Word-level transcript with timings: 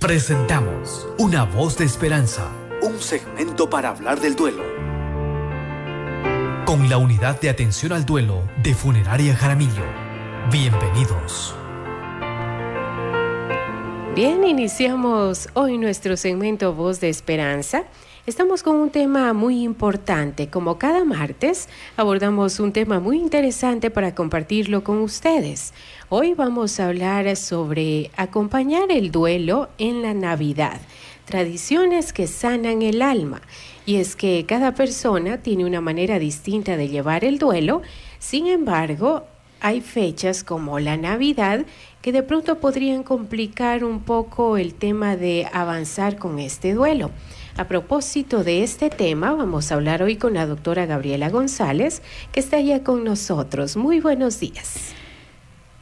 Presentamos 0.00 1.08
Una 1.16 1.44
voz 1.44 1.78
de 1.78 1.86
esperanza, 1.86 2.52
un 2.82 3.00
segmento 3.00 3.70
para 3.70 3.88
hablar 3.88 4.20
del 4.20 4.36
duelo. 4.36 4.62
Con 6.66 6.90
la 6.90 6.98
unidad 6.98 7.40
de 7.40 7.48
atención 7.48 7.92
al 7.92 8.04
duelo 8.04 8.42
de 8.62 8.74
Funeraria 8.74 9.34
Jaramillo. 9.34 9.84
Bienvenidos. 10.52 11.56
Bien, 14.14 14.44
iniciamos 14.44 15.48
hoy 15.54 15.78
nuestro 15.78 16.18
segmento 16.18 16.74
Voz 16.74 17.00
de 17.00 17.08
Esperanza. 17.08 17.84
Estamos 18.26 18.64
con 18.64 18.74
un 18.74 18.90
tema 18.90 19.32
muy 19.34 19.62
importante. 19.62 20.50
Como 20.50 20.78
cada 20.78 21.04
martes, 21.04 21.68
abordamos 21.96 22.58
un 22.58 22.72
tema 22.72 22.98
muy 22.98 23.18
interesante 23.18 23.88
para 23.88 24.16
compartirlo 24.16 24.82
con 24.82 24.98
ustedes. 24.98 25.72
Hoy 26.08 26.34
vamos 26.34 26.80
a 26.80 26.88
hablar 26.88 27.36
sobre 27.36 28.10
acompañar 28.16 28.90
el 28.90 29.12
duelo 29.12 29.68
en 29.78 30.02
la 30.02 30.12
Navidad, 30.12 30.80
tradiciones 31.24 32.12
que 32.12 32.26
sanan 32.26 32.82
el 32.82 33.00
alma. 33.00 33.42
Y 33.86 33.94
es 33.98 34.16
que 34.16 34.44
cada 34.44 34.74
persona 34.74 35.40
tiene 35.40 35.64
una 35.64 35.80
manera 35.80 36.18
distinta 36.18 36.76
de 36.76 36.88
llevar 36.88 37.24
el 37.24 37.38
duelo, 37.38 37.82
sin 38.18 38.48
embargo, 38.48 39.22
hay 39.60 39.80
fechas 39.80 40.42
como 40.42 40.80
la 40.80 40.96
Navidad 40.96 41.64
que 42.02 42.12
de 42.12 42.22
pronto 42.22 42.58
podrían 42.58 43.04
complicar 43.04 43.84
un 43.84 44.00
poco 44.00 44.56
el 44.56 44.74
tema 44.74 45.16
de 45.16 45.48
avanzar 45.52 46.18
con 46.18 46.40
este 46.40 46.74
duelo. 46.74 47.10
A 47.58 47.68
propósito 47.68 48.44
de 48.44 48.62
este 48.62 48.90
tema, 48.90 49.32
vamos 49.32 49.72
a 49.72 49.76
hablar 49.76 50.02
hoy 50.02 50.16
con 50.16 50.34
la 50.34 50.44
doctora 50.44 50.84
Gabriela 50.84 51.30
González, 51.30 52.02
que 52.30 52.40
está 52.40 52.60
ya 52.60 52.84
con 52.84 53.02
nosotros. 53.02 53.78
Muy 53.78 53.98
buenos 54.00 54.38
días. 54.40 54.92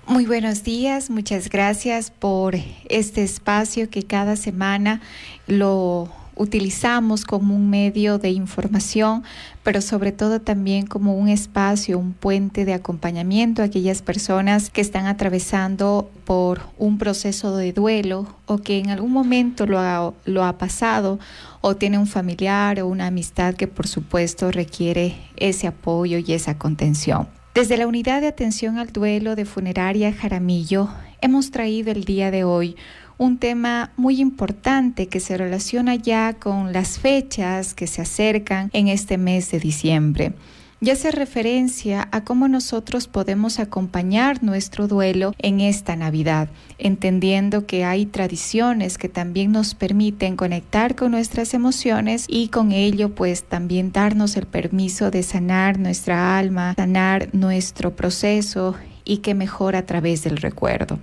Muy 0.06 0.24
buenos 0.24 0.62
días, 0.62 1.10
muchas 1.10 1.50
gracias 1.50 2.12
por 2.12 2.54
este 2.88 3.24
espacio 3.24 3.90
que 3.90 4.04
cada 4.04 4.36
semana 4.36 5.00
lo 5.48 6.10
utilizamos 6.36 7.24
como 7.24 7.54
un 7.54 7.70
medio 7.70 8.18
de 8.18 8.30
información, 8.30 9.22
pero 9.62 9.80
sobre 9.80 10.12
todo 10.12 10.40
también 10.40 10.86
como 10.86 11.14
un 11.14 11.28
espacio, 11.28 11.98
un 11.98 12.12
puente 12.12 12.64
de 12.64 12.74
acompañamiento 12.74 13.62
a 13.62 13.66
aquellas 13.66 14.02
personas 14.02 14.70
que 14.70 14.80
están 14.80 15.06
atravesando 15.06 16.10
por 16.24 16.62
un 16.78 16.98
proceso 16.98 17.56
de 17.56 17.72
duelo 17.72 18.26
o 18.46 18.58
que 18.58 18.78
en 18.78 18.90
algún 18.90 19.12
momento 19.12 19.66
lo 19.66 19.78
ha, 19.80 20.58
pasado 20.58 21.18
o 21.60 21.76
tiene 21.76 21.98
un 21.98 22.06
familiar 22.06 22.80
o 22.80 22.86
una 22.86 23.06
amistad 23.06 23.54
que 23.54 23.66
por 23.66 23.86
supuesto 23.86 24.50
requiere 24.50 25.16
ese 25.36 25.66
apoyo 25.66 26.18
y 26.18 26.32
esa 26.32 26.58
contención. 26.58 27.28
Desde 27.54 27.76
la 27.76 27.86
unidad 27.86 28.20
de 28.20 28.26
atención 28.26 28.78
al 28.78 28.92
duelo 28.92 29.36
de 29.36 29.44
funeraria 29.44 30.12
Jaramillo 30.12 30.88
hemos 31.20 31.50
traído 31.50 31.90
el 31.92 32.04
día 32.04 32.30
de 32.30 32.44
hoy 32.44 32.76
un 33.18 33.38
tema 33.38 33.92
muy 33.96 34.20
importante 34.20 35.08
que 35.08 35.20
se 35.20 35.36
relaciona 35.36 35.94
ya 35.94 36.34
con 36.34 36.72
las 36.72 36.98
fechas 36.98 37.74
que 37.74 37.86
se 37.86 38.02
acercan 38.02 38.70
en 38.72 38.88
este 38.88 39.18
mes 39.18 39.50
de 39.50 39.60
diciembre. 39.60 40.32
Y 40.80 40.90
hace 40.90 41.10
referencia 41.12 42.08
a 42.12 42.24
cómo 42.24 42.46
nosotros 42.46 43.08
podemos 43.08 43.58
acompañar 43.58 44.42
nuestro 44.42 44.86
duelo 44.86 45.32
en 45.38 45.60
esta 45.60 45.96
Navidad, 45.96 46.50
entendiendo 46.76 47.64
que 47.64 47.86
hay 47.86 48.04
tradiciones 48.04 48.98
que 48.98 49.08
también 49.08 49.50
nos 49.50 49.74
permiten 49.74 50.36
conectar 50.36 50.94
con 50.94 51.12
nuestras 51.12 51.54
emociones 51.54 52.26
y 52.28 52.48
con 52.48 52.70
ello 52.70 53.14
pues 53.14 53.44
también 53.44 53.92
darnos 53.92 54.36
el 54.36 54.44
permiso 54.44 55.10
de 55.10 55.22
sanar 55.22 55.78
nuestra 55.78 56.36
alma, 56.36 56.74
sanar 56.74 57.30
nuestro 57.32 57.96
proceso 57.96 58.74
y 59.06 59.18
que 59.18 59.32
mejor 59.34 59.76
a 59.76 59.86
través 59.86 60.22
del 60.24 60.36
recuerdo. 60.36 60.98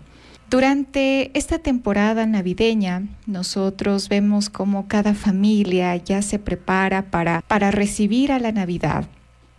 Durante 0.52 1.32
esta 1.34 1.60
temporada 1.60 2.26
navideña, 2.26 3.08
nosotros 3.26 4.10
vemos 4.10 4.50
cómo 4.50 4.90
cada 4.90 5.14
familia 5.14 5.96
ya 5.96 6.22
se 6.22 6.40
prepara 6.40 7.04
para, 7.04 7.42
para 7.48 7.72
recibir 7.72 8.34
a 8.34 8.40
la 8.40 8.52
Navidad 8.52 9.06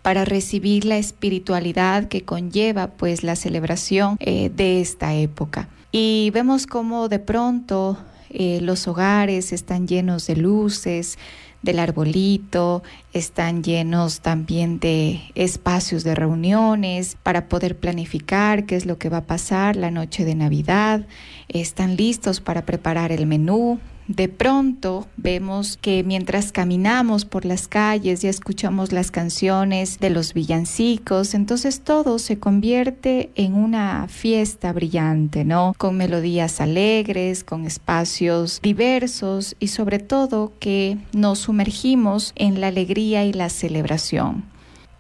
para 0.02 0.25
recibir 0.25 0.85
la 0.85 0.98
espiritualidad 0.98 2.08
que 2.08 2.25
conlleva 2.25 2.89
pues 2.89 3.23
la 3.23 3.36
celebración 3.36 4.17
eh, 4.19 4.51
de 4.55 4.81
esta 4.81 5.14
época. 5.14 5.69
Y 5.92 6.31
vemos 6.35 6.67
cómo 6.67 7.08
de 7.08 7.20
pronto 7.20 7.97
eh, 8.29 8.61
los 8.61 8.89
hogares 8.89 9.52
están 9.52 9.86
llenos 9.86 10.27
de 10.27 10.36
luces, 10.36 11.19
del 11.62 11.78
arbolito, 11.78 12.83
están 13.12 13.62
llenos 13.62 14.20
también 14.20 14.80
de 14.80 15.20
espacios 15.34 16.05
de 16.05 16.14
reuniones 16.14 17.17
para 17.23 17.48
poder 17.48 17.78
planificar 17.78 18.67
qué 18.67 18.77
es 18.77 18.86
lo 18.86 18.98
que 18.98 19.08
va 19.08 19.18
a 19.18 19.27
pasar 19.27 19.77
la 19.77 19.90
noche 19.90 20.24
de 20.24 20.34
Navidad, 20.34 21.06
están 21.48 21.96
listos 21.96 22.40
para 22.40 22.67
preparar 22.67 23.12
el 23.12 23.27
menú, 23.27 23.78
de 24.08 24.29
pronto 24.29 25.07
vemos 25.17 25.79
que 25.80 26.02
mientras 26.02 26.52
caminamos 26.52 27.24
por 27.24 27.45
las 27.45 27.68
calles 27.68 28.24
y 28.24 28.29
escuchamos 28.29 28.92
las 28.92 29.11
canciones 29.11 29.98
de 30.01 30.11
los 30.11 30.35
villancicos, 30.35 31.35
entonces 31.35 31.80
todo 31.80 32.18
se 32.18 32.39
convierte 32.39 33.30
en 33.36 33.55
una 33.55 34.08
fiesta 34.08 34.73
brillante, 34.73 35.45
¿no? 35.45 35.74
Con 35.79 35.96
melodías 35.96 36.61
alegres, 36.61 37.45
con 37.45 37.64
espacios 37.64 38.61
diversos 38.63 39.57
y 39.61 39.68
sobre 39.68 39.98
todo 39.98 40.52
que 40.58 40.98
nos 41.13 41.40
sumergimos 41.40 42.33
en 42.34 42.61
la 42.61 42.69
alegría 42.69 43.24
y 43.24 43.33
la 43.33 43.48
celebración. 43.48 44.45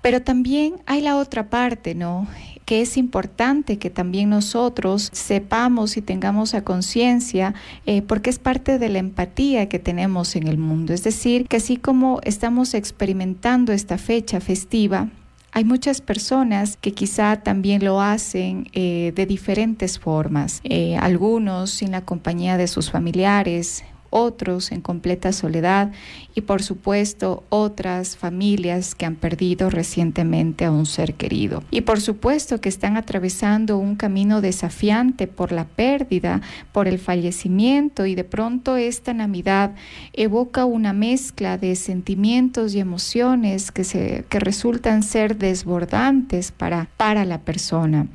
Pero 0.00 0.22
también 0.22 0.76
hay 0.86 1.00
la 1.00 1.16
otra 1.16 1.48
parte, 1.48 1.94
¿no? 1.94 2.26
Que 2.72 2.80
es 2.80 2.96
importante 2.96 3.76
que 3.76 3.90
también 3.90 4.30
nosotros 4.30 5.10
sepamos 5.12 5.98
y 5.98 6.00
tengamos 6.00 6.54
a 6.54 6.64
conciencia, 6.64 7.52
eh, 7.84 8.00
porque 8.00 8.30
es 8.30 8.38
parte 8.38 8.78
de 8.78 8.88
la 8.88 8.98
empatía 8.98 9.68
que 9.68 9.78
tenemos 9.78 10.36
en 10.36 10.46
el 10.48 10.56
mundo. 10.56 10.94
Es 10.94 11.04
decir, 11.04 11.48
que 11.48 11.58
así 11.58 11.76
como 11.76 12.20
estamos 12.22 12.72
experimentando 12.72 13.74
esta 13.74 13.98
fecha 13.98 14.40
festiva, 14.40 15.10
hay 15.52 15.64
muchas 15.64 16.00
personas 16.00 16.78
que 16.80 16.92
quizá 16.92 17.42
también 17.42 17.84
lo 17.84 18.00
hacen 18.00 18.68
eh, 18.72 19.12
de 19.14 19.26
diferentes 19.26 19.98
formas, 19.98 20.62
eh, 20.64 20.96
algunos 20.96 21.72
sin 21.72 21.90
la 21.90 22.00
compañía 22.06 22.56
de 22.56 22.68
sus 22.68 22.90
familiares, 22.90 23.84
otros 24.12 24.70
en 24.70 24.80
completa 24.80 25.32
soledad 25.32 25.90
y 26.34 26.42
por 26.42 26.62
supuesto 26.62 27.42
otras 27.48 28.16
familias 28.16 28.94
que 28.94 29.06
han 29.06 29.16
perdido 29.16 29.70
recientemente 29.70 30.64
a 30.64 30.70
un 30.70 30.86
ser 30.86 31.14
querido. 31.14 31.64
Y 31.70 31.80
por 31.80 32.00
supuesto 32.00 32.60
que 32.60 32.68
están 32.68 32.96
atravesando 32.96 33.78
un 33.78 33.96
camino 33.96 34.40
desafiante 34.40 35.26
por 35.26 35.50
la 35.50 35.64
pérdida, 35.64 36.42
por 36.72 36.86
el 36.86 36.98
fallecimiento 36.98 38.06
y 38.06 38.14
de 38.14 38.24
pronto 38.24 38.76
esta 38.76 39.14
Navidad 39.14 39.74
evoca 40.12 40.64
una 40.64 40.92
mezcla 40.92 41.58
de 41.58 41.74
sentimientos 41.74 42.74
y 42.74 42.80
emociones 42.80 43.72
que, 43.72 43.84
se, 43.84 44.24
que 44.28 44.38
resultan 44.38 45.02
ser 45.02 45.38
desbordantes 45.38 46.52
para, 46.52 46.88
para 46.96 47.24
la 47.24 47.40
persona. 47.40 48.06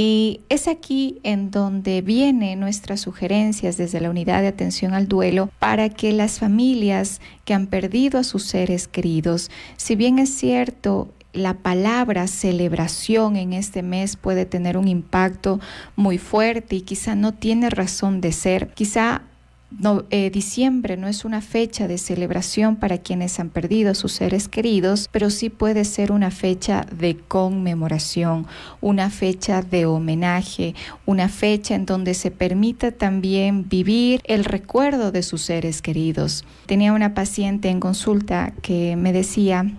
Y 0.00 0.42
es 0.48 0.68
aquí 0.68 1.18
en 1.24 1.50
donde 1.50 2.02
vienen 2.02 2.60
nuestras 2.60 3.00
sugerencias 3.00 3.76
desde 3.76 4.00
la 4.00 4.10
unidad 4.10 4.42
de 4.42 4.46
atención 4.46 4.94
al 4.94 5.08
duelo 5.08 5.50
para 5.58 5.88
que 5.88 6.12
las 6.12 6.38
familias 6.38 7.20
que 7.44 7.52
han 7.52 7.66
perdido 7.66 8.20
a 8.20 8.22
sus 8.22 8.44
seres 8.44 8.86
queridos, 8.86 9.50
si 9.76 9.96
bien 9.96 10.20
es 10.20 10.32
cierto, 10.32 11.08
la 11.32 11.54
palabra 11.54 12.28
celebración 12.28 13.34
en 13.34 13.52
este 13.52 13.82
mes 13.82 14.14
puede 14.14 14.46
tener 14.46 14.76
un 14.76 14.86
impacto 14.86 15.58
muy 15.96 16.18
fuerte 16.18 16.76
y 16.76 16.82
quizá 16.82 17.16
no 17.16 17.34
tiene 17.34 17.68
razón 17.68 18.20
de 18.20 18.30
ser. 18.30 18.68
Quizá 18.74 19.22
no, 19.70 20.04
eh, 20.08 20.30
diciembre 20.30 20.96
no 20.96 21.08
es 21.08 21.26
una 21.26 21.42
fecha 21.42 21.86
de 21.86 21.98
celebración 21.98 22.76
para 22.76 22.98
quienes 22.98 23.38
han 23.38 23.50
perdido 23.50 23.90
a 23.90 23.94
sus 23.94 24.12
seres 24.12 24.48
queridos, 24.48 25.08
pero 25.12 25.28
sí 25.28 25.50
puede 25.50 25.84
ser 25.84 26.10
una 26.10 26.30
fecha 26.30 26.86
de 26.90 27.18
conmemoración, 27.18 28.46
una 28.80 29.10
fecha 29.10 29.60
de 29.60 29.84
homenaje, 29.84 30.74
una 31.04 31.28
fecha 31.28 31.74
en 31.74 31.84
donde 31.84 32.14
se 32.14 32.30
permita 32.30 32.92
también 32.92 33.68
vivir 33.68 34.22
el 34.24 34.46
recuerdo 34.46 35.12
de 35.12 35.22
sus 35.22 35.42
seres 35.42 35.82
queridos. 35.82 36.46
Tenía 36.64 36.94
una 36.94 37.12
paciente 37.12 37.68
en 37.68 37.78
consulta 37.78 38.54
que 38.62 38.96
me 38.96 39.12
decía, 39.12 39.70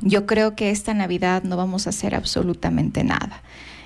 yo 0.00 0.24
creo 0.24 0.56
que 0.56 0.70
esta 0.70 0.94
Navidad 0.94 1.42
no 1.42 1.58
vamos 1.58 1.86
a 1.86 1.90
hacer 1.90 2.14
absolutamente 2.14 3.04
nada. 3.04 3.42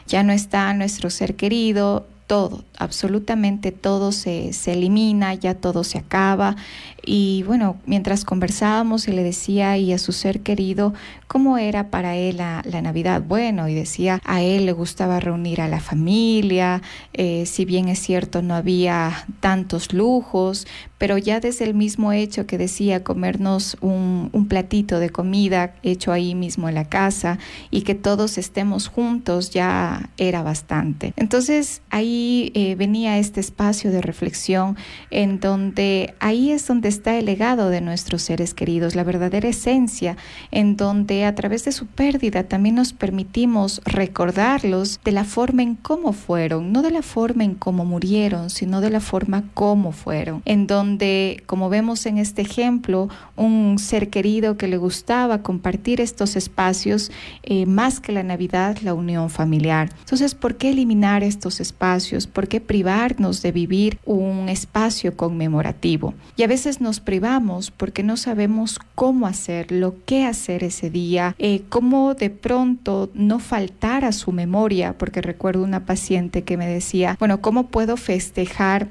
Ya 0.07 0.23
no 0.23 0.33
está 0.33 0.73
nuestro 0.75 1.11
ser 1.11 1.35
querido, 1.35 2.07
todo, 2.27 2.65
absolutamente 2.79 3.73
todo 3.73 4.13
se, 4.13 4.51
elimina, 4.67 5.35
ya 5.35 5.55
todo 5.55 5.85
se 5.85 5.99
acaba, 5.99 6.57
Y 7.07 7.43
bueno, 7.45 7.77
mientras 7.87 8.25
conversábamos 8.25 9.09
y 9.09 9.13
le 9.13 9.23
decía 9.23 9.77
y 9.77 9.93
a 9.93 9.99
su 9.99 10.13
ser 10.13 10.41
querido 10.41 10.95
cómo 11.27 11.59
era 11.59 11.91
para 11.91 12.17
él 12.17 12.37
la, 12.39 12.63
Navidad. 12.83 13.23
Bueno, 13.27 13.69
y 13.69 13.75
decía, 13.75 14.21
a 14.25 14.43
él 14.43 14.67
le 14.67 14.73
gustaba 14.73 15.21
reunir 15.21 15.61
a 15.61 15.69
la 15.69 15.81
familia, 15.81 16.83
eh, 17.13 17.47
si 17.47 17.65
bien 17.65 17.89
es 17.89 17.99
cierto 17.99 18.43
no 18.43 18.55
había 18.55 19.27
tantos 19.41 19.93
lujos, 19.93 20.67
pero 20.99 21.19
ya 21.19 21.41
desde 21.41 21.65
el 21.65 21.75
mismo 21.75 22.13
hecho 22.13 22.47
que 22.47 22.57
decía 22.57 23.05
comernos 23.05 23.77
un, 23.81 24.31
platito 24.49 24.99
de 24.99 25.11
comida 25.11 25.75
hecho 25.83 26.13
ahí 26.13 26.35
mismo 26.35 26.69
en 26.69 26.75
la 26.75 26.85
casa 26.85 27.39
y 27.71 27.83
que 27.83 27.95
todos 27.95 28.39
estemos 28.39 28.89
juntos 28.89 29.51
ya 29.51 30.11
era 30.17 30.43
bastante. 30.43 31.13
Entonces 31.17 31.83
ahí 31.91 32.53
eh, 32.55 32.75
venía 32.75 33.19
este 33.19 33.41
espacio 33.41 33.91
de 33.91 34.03
reflexión 34.03 34.77
en 35.11 35.41
donde 35.41 36.15
ahí 36.21 36.53
es 36.53 36.67
donde 36.67 36.89
está 36.95 37.19
el 37.19 37.27
legado 37.27 37.71
de 37.71 37.81
nuestros 37.81 38.23
seres 38.23 38.55
queridos, 38.55 38.95
la 38.95 39.03
verdadera 39.03 39.49
esencia, 39.49 40.17
en 40.53 40.77
donde 40.77 41.25
a 41.25 41.35
través 41.35 41.65
de 41.65 41.73
su 41.73 41.87
pérdida 41.87 42.45
también 42.45 42.77
nos 42.77 42.93
permitimos 42.93 43.81
recordarlos 43.85 45.01
de 45.05 45.11
la 45.11 45.25
forma 45.25 45.63
en 45.63 45.75
cómo 45.75 46.13
fueron, 46.13 46.73
no 46.73 46.83
de 46.83 46.93
la 46.93 47.03
forma 47.03 47.43
en 47.43 47.57
cómo 47.57 47.85
murieron, 47.85 48.49
sino 48.49 48.81
de 48.81 48.91
la 48.91 49.01
forma 49.01 49.43
como 49.55 49.91
fueron, 49.91 50.41
en 50.45 50.69
donde, 50.69 51.43
como 51.47 51.69
vemos 51.69 52.07
en 52.07 52.19
este 52.19 52.43
ejemplo, 52.43 53.09
un 53.37 53.77
ser 53.81 54.09
querido 54.09 54.57
que 54.57 54.69
le 54.69 54.77
gustaba 54.77 55.43
compartir 55.43 56.01
estos 56.01 56.37
espacios, 56.37 57.11
eh, 57.43 57.67
más 57.67 57.99
que 57.99 58.13
la 58.13 58.23
Navidad, 58.23 58.79
la 58.83 58.95
unión 58.95 59.31
familiar. 59.31 59.91
Entonces, 59.99 60.37
¿por 60.37 60.57
qué 60.57 60.71
eliminar 60.71 61.25
estos 61.25 61.59
espacios? 61.59 62.29
¿Por 62.29 62.47
qué 62.47 62.61
privarnos 62.61 63.43
de 63.43 63.51
vivir 63.51 63.99
un 64.05 64.49
espacio 64.49 65.17
conmemorativo? 65.17 66.15
Y 66.37 66.45
a 66.45 66.47
veces 66.47 66.81
nos 66.85 67.01
privamos 67.01 67.73
porque 67.73 68.05
no 68.05 68.17
sabemos 68.17 68.79
cómo 68.95 69.27
hacerlo, 69.27 69.97
qué 70.07 70.25
hacer 70.25 70.63
ese 70.63 70.91
día, 70.91 71.35
eh, 71.39 71.63
cómo 71.69 72.15
de 72.15 72.31
pronto 72.31 73.11
no 73.15 73.41
faltar 73.41 74.05
a 74.05 74.13
su 74.13 74.31
memoria, 74.31 74.97
porque 74.97 75.21
recuerdo 75.21 75.65
una 75.65 75.87
paciente 75.87 76.43
que 76.43 76.57
me 76.57 76.69
decía, 76.69 77.17
bueno, 77.19 77.41
¿cómo 77.41 77.67
puedo 77.69 77.97
festejar? 77.97 78.89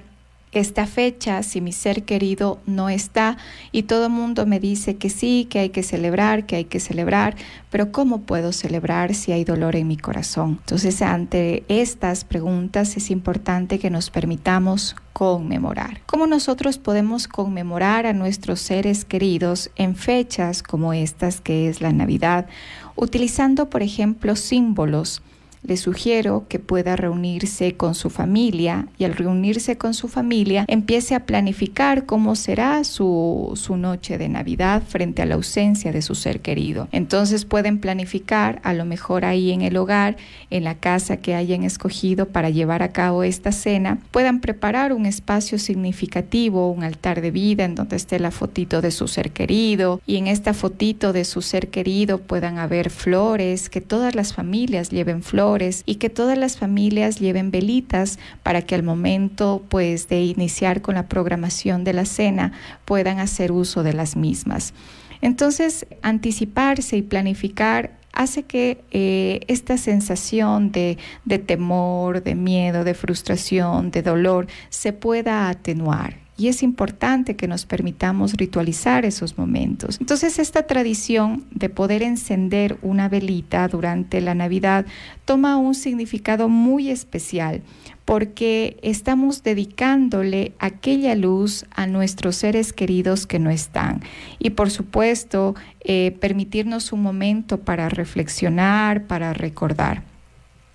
Esta 0.54 0.86
fecha 0.86 1.44
si 1.44 1.62
mi 1.62 1.72
ser 1.72 2.04
querido 2.04 2.60
no 2.66 2.90
está 2.90 3.38
y 3.72 3.84
todo 3.84 4.06
el 4.06 4.12
mundo 4.12 4.46
me 4.46 4.60
dice 4.60 4.96
que 4.96 5.10
sí, 5.10 5.48
que 5.50 5.60
hay 5.60 5.70
que 5.70 5.84
celebrar, 5.84 6.46
que 6.46 6.56
hay 6.56 6.66
que 6.66 6.80
celebrar, 6.80 7.36
pero 7.70 7.92
¿cómo 7.92 8.22
puedo 8.22 8.54
celebrar 8.54 9.16
si 9.16 9.32
hay 9.32 9.44
dolor 9.44 9.76
en 9.76 9.88
mi 9.88 9.98
corazón? 9.98 10.60
Entonces, 10.62 11.02
ante 11.02 11.64
estas 11.68 12.24
preguntas 12.24 12.96
es 12.98 13.10
importante 13.12 13.80
que 13.80 13.90
nos 13.90 14.10
permitamos 14.10 14.96
conmemorar. 15.14 16.02
¿Cómo 16.06 16.28
nosotros 16.28 16.78
podemos 16.78 17.28
conmemorar 17.28 18.06
a 18.06 18.14
nuestros 18.14 18.60
seres 18.60 19.06
queridos 19.06 19.72
en 19.76 19.96
fechas 19.96 20.64
como 20.64 20.94
estas 20.94 21.42
que 21.42 21.70
es 21.70 21.82
la 21.82 21.92
Navidad? 21.92 22.48
Utilizando, 22.96 23.70
por 23.70 23.84
ejemplo, 23.84 24.36
símbolos 24.36 25.22
le 25.63 25.77
sugiero 25.77 26.45
que 26.50 26.60
pueda 26.60 26.95
reunirse 26.95 27.75
con 27.75 27.95
su 27.95 28.10
familia 28.10 28.88
y 28.98 29.06
al 29.06 29.13
reunirse 29.13 29.77
con 29.77 29.94
su 29.94 30.10
familia 30.10 30.65
empiece 30.68 31.15
a 31.15 31.25
planificar 31.25 32.06
cómo 32.06 32.36
será 32.36 32.83
su, 32.83 33.54
su 33.56 33.77
noche 33.77 34.18
de 34.18 34.27
Navidad 34.27 34.83
frente 34.86 35.21
a 35.21 35.25
la 35.25 35.36
ausencia 35.36 35.92
de 35.92 36.01
su 36.01 36.15
ser 36.15 36.42
querido. 36.42 36.89
Entonces 36.92 37.45
pueden 37.45 37.80
planificar 37.80 38.60
a 38.63 38.74
lo 38.74 38.83
mejor 38.83 39.24
ahí 39.24 39.51
en 39.51 39.62
el 39.62 39.77
hogar, 39.77 40.18
en 40.50 40.65
la 40.65 40.75
casa 40.75 41.18
que 41.18 41.33
hayan 41.33 41.63
escogido 41.63 42.27
para 42.27 42.50
llevar 42.50 42.83
a 42.83 42.92
cabo 42.92 43.24
esta 43.24 43.51
cena, 43.51 44.00
puedan 44.12 44.42
preparar 44.42 44.92
un 44.92 45.06
espacio 45.06 45.57
significativo, 45.60 46.71
un 46.71 46.83
altar 46.83 47.21
de 47.21 47.31
vida 47.31 47.63
en 47.63 47.75
donde 47.75 47.95
esté 47.95 48.19
la 48.19 48.31
fotito 48.31 48.81
de 48.81 48.92
su 48.92 49.07
ser 49.07 49.31
querido 49.31 50.01
y 50.06 50.18
en 50.18 50.27
esta 50.27 50.54
fotito 50.54 51.13
de 51.13 51.24
su 51.24 51.42
ser 51.42 51.69
querido 51.69 52.18
puedan 52.18 52.57
haber 52.57 52.89
flores, 52.89 53.69
que 53.69 53.80
todas 53.80 54.13
las 54.15 54.33
familias 54.33 54.89
lleven 54.89 55.24
flores 55.24 55.53
y 55.86 55.96
que 55.96 56.10
todas 56.10 56.38
las 56.38 56.58
familias 56.58 57.20
lleven 57.20 57.52
velitas 57.52 58.18
para 58.42 58.64
que 58.64 58.76
al 58.76 58.84
momento 58.84 59.64
pues 59.70 60.08
de 60.08 60.24
iniciar 60.24 60.82
con 60.82 60.96
la 60.96 61.08
programación 61.08 61.84
de 61.84 61.94
la 61.94 62.06
cena 62.06 62.54
puedan 62.86 63.20
hacer 63.20 63.52
uso 63.52 63.84
de 63.84 63.94
las 63.94 64.16
mismas. 64.16 64.74
Entonces, 65.22 65.86
anticiparse 66.02 66.98
y 66.98 67.02
planificar 67.02 67.92
hace 68.14 68.44
que 68.44 68.84
eh, 68.92 69.42
esta 69.48 69.78
sensación 69.78 70.72
de, 70.72 70.98
de 71.26 71.40
temor, 71.40 72.24
de 72.24 72.36
miedo, 72.36 72.84
de 72.84 72.94
frustración, 72.94 73.92
de 73.92 74.02
dolor 74.02 74.48
se 74.70 74.92
pueda 74.92 75.50
atenuar. 75.50 76.23
Y 76.36 76.48
es 76.48 76.64
importante 76.64 77.36
que 77.36 77.48
nos 77.48 77.66
permitamos 77.66 78.34
ritualizar 78.34 79.06
esos 79.06 79.38
momentos. 79.38 79.98
Entonces 80.00 80.40
esta 80.40 80.64
tradición 80.64 81.46
de 81.52 81.70
poder 81.70 82.02
encender 82.02 82.78
una 82.82 83.08
velita 83.08 83.68
durante 83.68 84.20
la 84.20 84.34
Navidad 84.34 84.86
toma 85.26 85.58
un 85.58 85.76
significado 85.76 86.50
muy 86.50 86.90
especial 86.90 87.62
porque 88.06 88.78
estamos 88.82 89.44
dedicándole 89.44 90.54
aquella 90.60 91.16
luz 91.16 91.66
a 91.72 91.88
nuestros 91.88 92.36
seres 92.36 92.74
queridos 92.74 93.28
que 93.28 93.40
no 93.40 93.50
están. 93.50 94.02
Y 94.40 94.52
por 94.52 94.72
supuesto, 94.72 95.56
eh, 95.82 96.16
permitirnos 96.20 96.92
un 96.92 97.02
momento 97.02 97.60
para 97.60 97.90
reflexionar, 97.90 99.06
para 99.08 99.34
recordar. 99.34 100.04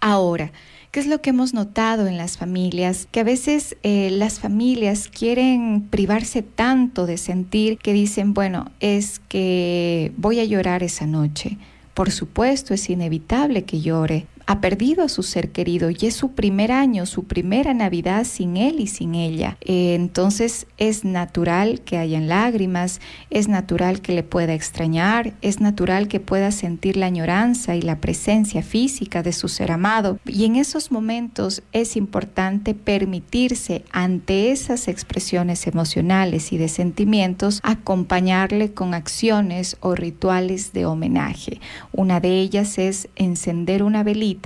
Ahora, 0.00 0.52
¿Qué 0.90 1.00
es 1.00 1.06
lo 1.06 1.20
que 1.20 1.30
hemos 1.30 1.52
notado 1.52 2.06
en 2.06 2.16
las 2.16 2.38
familias? 2.38 3.08
Que 3.10 3.20
a 3.20 3.24
veces 3.24 3.76
eh, 3.82 4.08
las 4.10 4.40
familias 4.40 5.08
quieren 5.08 5.86
privarse 5.90 6.42
tanto 6.42 7.04
de 7.04 7.18
sentir 7.18 7.76
que 7.76 7.92
dicen, 7.92 8.32
bueno, 8.32 8.70
es 8.80 9.20
que 9.28 10.12
voy 10.16 10.40
a 10.40 10.44
llorar 10.44 10.82
esa 10.82 11.06
noche. 11.06 11.58
Por 11.92 12.10
supuesto, 12.10 12.72
es 12.72 12.88
inevitable 12.88 13.64
que 13.64 13.82
llore, 13.82 14.26
ha 14.48 14.62
perdido 14.62 15.04
a 15.04 15.10
su 15.10 15.22
ser 15.22 15.52
querido 15.52 15.90
y 15.90 16.06
es 16.06 16.14
su 16.14 16.32
primer 16.32 16.72
año, 16.72 17.04
su 17.04 17.24
primera 17.24 17.74
Navidad 17.74 18.24
sin 18.24 18.56
él 18.56 18.80
y 18.80 18.86
sin 18.86 19.14
ella. 19.14 19.58
Eh, 19.60 19.94
entonces 19.94 20.66
es 20.78 21.04
natural 21.04 21.82
que 21.82 21.98
hayan 21.98 22.28
lágrimas, 22.28 23.02
es 23.28 23.46
natural 23.46 24.00
que 24.00 24.14
le 24.14 24.22
pueda 24.22 24.54
extrañar, 24.54 25.34
es 25.42 25.60
natural 25.60 26.08
que 26.08 26.18
pueda 26.18 26.50
sentir 26.50 26.96
la 26.96 27.04
añoranza 27.04 27.76
y 27.76 27.82
la 27.82 28.00
presencia 28.00 28.62
física 28.62 29.22
de 29.22 29.34
su 29.34 29.48
ser 29.48 29.70
amado. 29.70 30.18
Y 30.24 30.46
en 30.46 30.56
esos 30.56 30.90
momentos 30.90 31.62
es 31.72 31.94
importante 31.94 32.72
permitirse 32.72 33.84
ante 33.92 34.50
esas 34.50 34.88
expresiones 34.88 35.66
emocionales 35.66 36.54
y 36.54 36.56
de 36.56 36.68
sentimientos 36.68 37.60
acompañarle 37.62 38.72
con 38.72 38.94
acciones 38.94 39.76
o 39.80 39.94
rituales 39.94 40.72
de 40.72 40.86
homenaje. 40.86 41.60
Una 41.92 42.20
de 42.20 42.40
ellas 42.40 42.78
es 42.78 43.10
encender 43.14 43.82
una 43.82 44.02
velita 44.02 44.37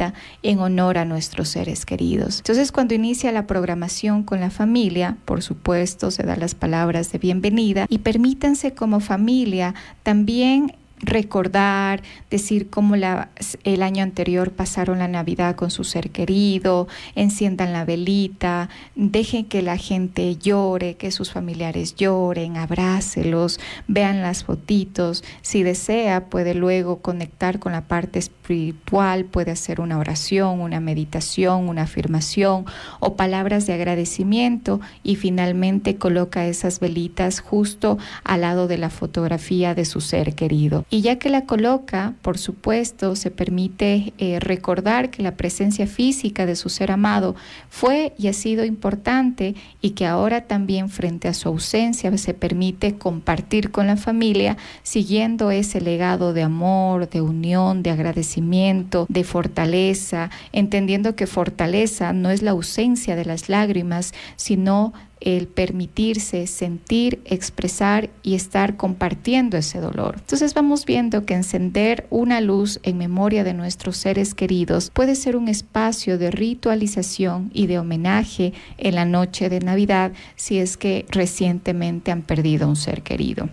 en 0.43 0.59
honor 0.59 0.99
a 0.99 1.05
nuestros 1.05 1.49
seres 1.49 1.87
queridos. 1.87 2.39
Entonces, 2.39 2.73
cuando 2.73 2.95
inicia 2.95 3.33
la 3.33 3.47
programación 3.47 4.23
con 4.23 4.41
la 4.41 4.51
familia, 4.51 5.17
por 5.25 5.43
supuesto, 5.43 6.11
se 6.11 6.23
dan 6.23 6.41
las 6.41 6.55
palabras 6.55 7.13
de 7.13 7.19
bienvenida 7.19 7.87
y 7.89 7.99
permítanse 7.99 8.75
como 8.75 9.01
familia 9.01 9.75
también 10.03 10.75
recordar, 11.03 12.03
decir 12.31 12.71
cómo 12.71 12.97
la, 12.97 13.31
el 13.65 13.83
año 13.83 14.03
anterior 14.03 14.53
pasaron 14.53 15.01
la 15.01 15.09
Navidad 15.09 15.57
con 15.57 15.71
su 15.71 15.85
ser 15.85 16.11
querido, 16.11 16.89
enciendan 17.17 17.73
la 17.73 17.85
velita, 17.85 18.69
dejen 18.95 19.45
que 19.45 19.63
la 19.63 19.77
gente 19.77 20.37
llore, 20.37 20.95
que 20.95 21.11
sus 21.11 21.33
familiares 21.33 21.97
lloren, 21.97 22.57
abrácelos, 22.57 23.59
vean 23.89 24.23
las 24.23 24.45
fotitos. 24.45 25.25
Si 25.43 25.63
desea, 25.63 26.27
puede 26.27 26.55
luego 26.55 27.01
conectar 27.01 27.59
con 27.59 27.73
la 27.73 27.83
parte 27.83 28.21
espiritual, 28.21 29.25
puede 29.25 29.51
hacer 29.51 29.81
una 29.81 29.99
oración, 29.99 30.61
una 30.61 30.81
meditación, 30.81 31.69
una 31.69 31.83
afirmación 31.83 32.65
o 33.01 33.17
palabras 33.17 33.67
de 33.67 33.73
agradecimiento 33.75 34.81
y 35.03 35.17
finalmente 35.17 35.97
coloca 35.97 36.47
esas 36.47 36.79
velitas 36.79 37.41
justo 37.41 37.99
al 38.25 38.43
lado 38.43 38.69
de 38.69 38.79
la 38.79 38.91
fotografía 38.91 39.75
de 39.75 39.85
su 39.85 40.01
ser 40.01 40.35
querido. 40.35 40.85
Y 40.95 41.01
ya 41.01 41.19
que 41.19 41.31
la 41.31 41.47
coloca, 41.47 42.13
por 42.21 42.37
supuesto, 42.37 43.17
se 43.17 43.31
permite 43.31 44.13
eh, 44.19 44.39
recordar 44.41 45.09
que 45.09 45.23
la 45.23 45.37
presencia 45.37 45.87
física 45.87 46.45
de 46.45 46.55
su 46.55 46.69
ser 46.69 46.93
amado 46.93 47.35
fue 47.71 48.13
y 48.19 48.29
ha 48.29 48.35
sido 48.35 48.63
importante 48.67 49.55
y 49.81 49.93
que 49.93 50.05
ahora 50.05 50.43
también 50.43 50.91
frente 50.91 51.29
a 51.29 51.33
su 51.33 51.49
ausencia 51.49 52.15
se 52.19 52.35
permite 52.35 52.99
compartir 52.99 53.71
con 53.71 53.87
la 53.87 53.97
familia 53.97 54.59
siguiendo 54.83 55.51
ese 55.51 55.81
legado 55.81 56.35
de 56.35 56.43
amor, 56.43 57.09
de 57.09 57.23
unión, 57.23 57.83
de 57.83 57.89
agradecimiento 57.89 59.07
de 59.09 59.25
fortaleza, 59.25 60.29
entendiendo 60.53 61.17
que 61.17 61.27
fortaleza 61.27 62.13
no 62.13 62.29
es 62.29 62.43
la 62.43 62.51
ausencia 62.51 63.17
de 63.17 63.25
las 63.25 63.49
lágrimas, 63.49 64.13
sino 64.37 64.93
el 65.25 65.47
permitirse 65.47 66.47
sentir, 66.47 67.21
expresar 67.25 68.11
y 68.23 68.35
estar 68.35 68.77
compartiendo 68.77 69.57
ese 69.57 69.81
dolor. 69.81 70.17
Entonces 70.19 70.55
vamos 70.55 70.85
viendo 70.85 71.25
que 71.25 71.35
encender 71.35 72.07
una 72.11 72.41
luz 72.41 72.81
en 72.83 72.99
memoria 72.99 73.45
de 73.45 73.55
nuestros 73.55 73.97
seres 73.97 74.35
queridos 74.35 74.91
puede 74.91 75.15
ser 75.15 75.37
un 75.37 75.49
espacio 75.49 76.19
de 76.19 76.31
ritualización 76.31 77.51
y 77.55 77.67
de 77.67 77.79
homenaje 77.79 78.53
en 78.79 78.95
la 78.95 79.05
noche 79.05 79.49
de 79.49 79.61
Navidad 79.61 80.13
si 80.37 80.59
es 80.59 80.77
que 80.77 81.07
recientemente 81.11 82.11
han 82.11 82.23
perdido 82.23 82.69
un 82.69 82.77
ser 82.77 83.03
querido. 83.03 83.49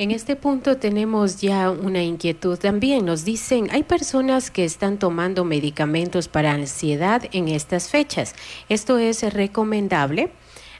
En 0.00 0.12
este 0.12 0.34
punto 0.34 0.78
tenemos 0.78 1.42
ya 1.42 1.70
una 1.70 2.02
inquietud 2.02 2.58
también. 2.58 3.04
Nos 3.04 3.26
dicen, 3.26 3.68
hay 3.70 3.82
personas 3.82 4.50
que 4.50 4.64
están 4.64 4.98
tomando 4.98 5.44
medicamentos 5.44 6.26
para 6.26 6.52
ansiedad 6.52 7.24
en 7.32 7.48
estas 7.48 7.90
fechas. 7.90 8.34
¿Esto 8.70 8.96
es 8.96 9.22
recomendable? 9.34 10.30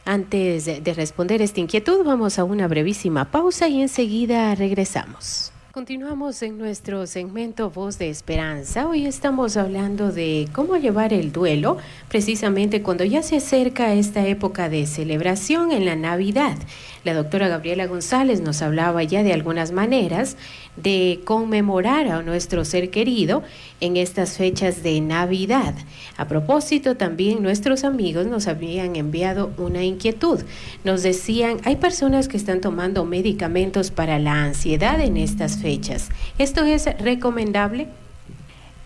Antes 0.05 0.65
de 0.65 0.95
responder 0.95 1.43
esta 1.43 1.61
inquietud, 1.61 2.05
vamos 2.05 2.39
a 2.39 2.45
una 2.45 2.67
brevísima 2.69 3.31
pausa 3.31 3.69
y 3.69 3.83
enseguida 3.83 4.55
regresamos. 4.55 5.53
Continuamos 5.73 6.43
en 6.43 6.59
nuestro 6.59 7.07
segmento 7.07 7.71
Voz 7.71 7.97
de 7.97 8.11
Esperanza. 8.11 8.89
Hoy 8.89 9.07
estamos 9.07 9.57
hablando 9.57 10.11
de 10.11 10.49
cómo 10.53 10.77
llevar 10.77 11.13
el 11.13 11.31
duelo, 11.31 11.77
precisamente 12.09 12.83
cuando 12.83 13.05
ya 13.05 13.23
se 13.23 13.37
acerca 13.37 13.95
esta 13.95 14.27
época 14.27 14.69
de 14.69 14.85
celebración 14.87 15.71
en 15.71 15.85
la 15.85 15.95
Navidad. 15.95 16.57
La 17.03 17.15
doctora 17.15 17.49
Gabriela 17.49 17.87
González 17.87 18.43
nos 18.43 18.61
hablaba 18.61 19.03
ya 19.03 19.23
de 19.23 19.33
algunas 19.33 19.73
maneras 19.73 20.37
de 20.77 21.21
conmemorar 21.25 22.09
a 22.09 22.23
nuestro 22.23 22.65
ser 22.65 22.91
querido 22.91 23.43
en 23.81 23.97
estas 23.97 24.37
fechas 24.37 24.83
de 24.83 25.01
Navidad. 25.01 25.75
A 26.19 26.29
propósito, 26.29 26.97
también 26.97 27.43
nuestros 27.43 27.85
amigos 27.85 28.27
nos 28.27 28.47
habían 28.49 28.97
enviado 28.97 29.51
una 29.57 29.83
inquietud. 29.83 30.41
Nos 30.85 31.03
decían, 31.03 31.59
hay 31.65 31.77
personas 31.77 32.29
que 32.29 32.37
están 32.37 32.61
tomando 32.61 33.07
medicamentos 33.07 33.91
para 33.91 34.19
la 34.19 34.45
ansiedad 34.45 35.01
en 35.01 35.17
estas 35.17 35.57
fechas. 35.57 36.11
¿Esto 36.39 36.65
es 36.65 36.85
recomendable? 36.99 37.89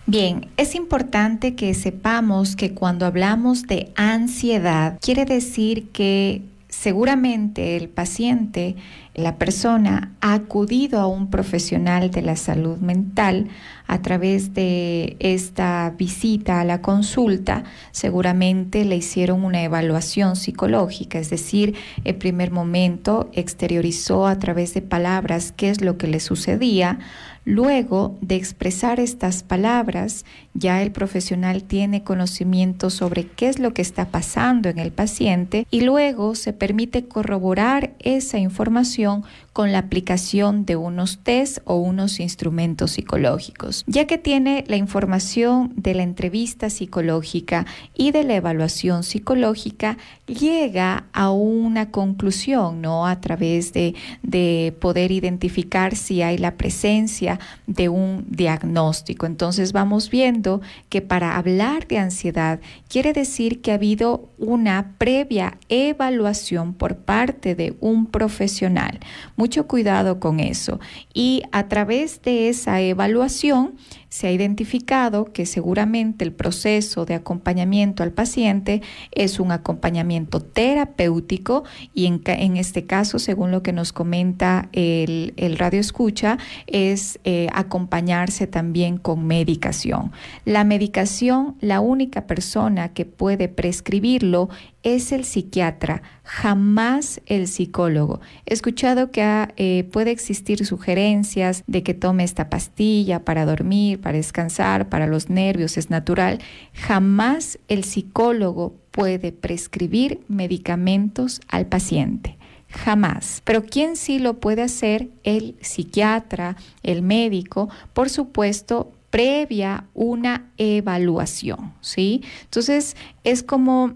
Bien, 0.07 0.49
es 0.59 0.75
importante 0.75 1.55
que 1.55 1.73
sepamos 1.73 2.57
que 2.57 2.75
cuando 2.75 3.07
hablamos 3.07 3.63
de 3.63 3.91
ansiedad, 3.97 4.99
quiere 5.01 5.25
decir 5.25 5.89
que 5.93 6.43
seguramente 6.81 7.77
el 7.77 7.89
paciente, 7.89 8.77
la 9.15 9.37
persona, 9.37 10.13
ha 10.21 10.35
acudido 10.35 10.99
a 11.01 11.07
un 11.07 11.31
profesional 11.31 12.11
de 12.11 12.21
la 12.21 12.37
salud 12.37 12.79
mental 12.79 13.49
a 13.87 14.03
través 14.03 14.55
de 14.55 15.17
esta 15.21 15.95
visita 15.97 16.61
a 16.61 16.65
la 16.65 16.81
consulta, 16.81 17.65
seguramente 17.93 18.85
le 18.85 18.97
hicieron 18.97 19.45
una 19.45 19.63
evaluación 19.63 20.37
psicológica, 20.37 21.19
es 21.19 21.31
decir, 21.31 21.75
el 22.05 22.17
primer 22.17 22.51
momento 22.51 23.31
exteriorizó 23.33 24.27
a 24.27 24.39
través 24.39 24.75
de 24.75 24.83
palabras 24.83 25.53
qué 25.57 25.71
es 25.71 25.81
lo 25.81 25.97
que 25.97 26.09
le 26.09 26.19
sucedía, 26.19 26.99
Luego 27.45 28.17
de 28.23 28.37
expresar 28.37 29.01
estas 29.01 29.43
palabras, 29.43 30.25
ya 30.55 30.83
el 30.83 30.93
profesional 30.93 31.63
tiene 31.65 32.03
conocimiento 32.03 32.89
sobre 32.89 33.27
qué 33.27 33.49
es 33.49 33.59
lo 33.59 33.75
que 33.75 33.83
está 33.83 34.07
pasando 34.07 34.71
en 34.71 34.79
el 34.79 34.93
paciente 34.93 35.67
y 35.71 35.83
luego 35.83 36.35
se 36.37 36.55
permite 36.55 37.05
corroborar 37.07 37.93
esa 37.99 38.39
información 38.39 39.25
con 39.53 39.73
la 39.73 39.79
aplicación 39.79 40.65
de 40.65 40.77
unos 40.77 41.19
test 41.19 41.59
o 41.65 41.77
unos 41.77 42.19
instrumentos 42.19 42.93
psicológicos. 42.93 43.85
Ya 43.87 44.07
que 44.07 44.19
tiene 44.19 44.65
la 44.67 44.77
información 44.77 45.73
de 45.77 45.95
la 45.95 46.03
entrevista 46.03 46.71
psicológica 46.71 47.67
y 47.95 48.11
de 48.11 48.25
la 48.25 48.35
evaluación 48.35 49.05
psicológica, 49.05 49.97
llega 50.27 51.05
a 51.13 51.31
una 51.31 51.91
conclusión, 51.91 52.81
¿no? 52.81 53.07
A 53.07 53.21
través 53.21 53.73
de, 53.73 53.95
de 54.23 54.75
poder 54.81 55.13
identificar 55.13 55.95
si 55.95 56.23
hay 56.23 56.39
la 56.39 56.57
presencia 56.57 57.34
de 57.67 57.89
un 57.89 58.25
diagnóstico. 58.29 59.27
Entonces 59.27 59.73
vamos 59.73 60.11
viendo 60.11 60.61
que 60.89 61.03
para 61.03 61.37
hablar 61.37 61.87
de 61.87 61.99
ansiedad 61.99 62.61
quiere 62.89 63.13
decir 63.13 63.61
que 63.61 63.73
ha 63.73 63.75
habido 63.75 64.29
una 64.39 64.95
previa 64.99 65.59
evaluación 65.69 66.75
por 66.75 66.97
parte 66.97 67.55
de 67.55 67.77
un 67.81 68.07
profesional. 68.07 69.01
Mucho 69.37 69.67
cuidado 69.67 70.21
con 70.21 70.41
eso. 70.41 70.81
Y 71.13 71.43
a 71.53 71.69
través 71.69 72.23
de 72.23 72.49
esa 72.49 72.81
evaluación, 72.81 73.75
se 74.15 74.29
ha 74.29 74.31
identificado 74.31 75.25
que 75.25 75.45
seguramente 75.45 76.25
el 76.25 76.33
proceso 76.33 77.05
de 77.05 77.15
acompañamiento 77.15 78.05
al 78.05 78.13
paciente 78.13 78.81
es 79.11 79.41
un 79.41 79.51
acompañamiento 79.51 80.39
terapéutico 80.39 81.65
y 81.95 82.07
en, 82.07 82.57
este 82.57 82.85
caso, 82.85 83.19
según 83.19 83.51
lo 83.51 83.65
que 83.65 83.73
nos 83.73 83.93
comenta 83.93 84.69
el, 84.71 85.57
radio 85.59 85.81
escucha, 85.81 86.39
es 86.69 87.19
eh, 87.25 87.49
acompañarse 87.53 88.47
también 88.47 88.99
con 88.99 89.27
medicación. 89.27 90.13
La 90.45 90.63
medicación, 90.63 91.57
la 91.61 91.81
única 91.81 92.29
persona 92.29 92.91
que 92.93 93.07
puede 93.07 93.49
prescribirlo 93.49 94.49
es 94.85 95.13
el 95.13 95.25
psiquiatra, 95.25 96.03
jamás 96.23 97.21
el 97.27 97.49
psicólogo. 97.49 98.21
He 98.47 98.55
escuchado 98.55 99.11
que 99.11 99.23
ah, 99.23 99.53
eh, 99.57 99.89
puede 99.91 100.13
existir 100.13 100.65
sugerencias 100.65 101.65
de 101.67 101.83
que 101.83 101.95
tome 101.95 102.23
esta 102.23 102.51
pastilla 102.51 103.25
para 103.25 103.47
dormir, 103.47 104.01
para 104.01 104.19
descansar, 104.19 104.89
para 104.89 105.07
los 105.07 105.31
nervios, 105.31 105.77
es 105.79 105.91
natural. 105.91 106.39
Jamás 106.75 107.59
el 107.69 107.83
psicólogo 107.83 108.75
puede 108.91 109.33
prescribir 109.33 110.21
medicamentos 110.29 111.41
al 111.49 111.67
paciente 111.67 112.37
jamás. 112.69 113.41
Pero 113.45 113.63
¿quién 113.63 113.95
sí 113.95 114.19
lo 114.19 114.41
puede 114.41 114.63
hacer? 114.63 115.09
El 115.23 115.55
psiquiatra, 115.61 116.57
el 116.83 117.03
médico, 117.03 117.69
por 117.93 118.11
supuesto, 118.11 118.91
previa 119.11 119.85
una 119.95 120.51
evaluación, 120.57 121.73
¿sí? 121.81 122.23
Entonces, 122.43 122.97
es 123.23 123.45
como 123.45 123.95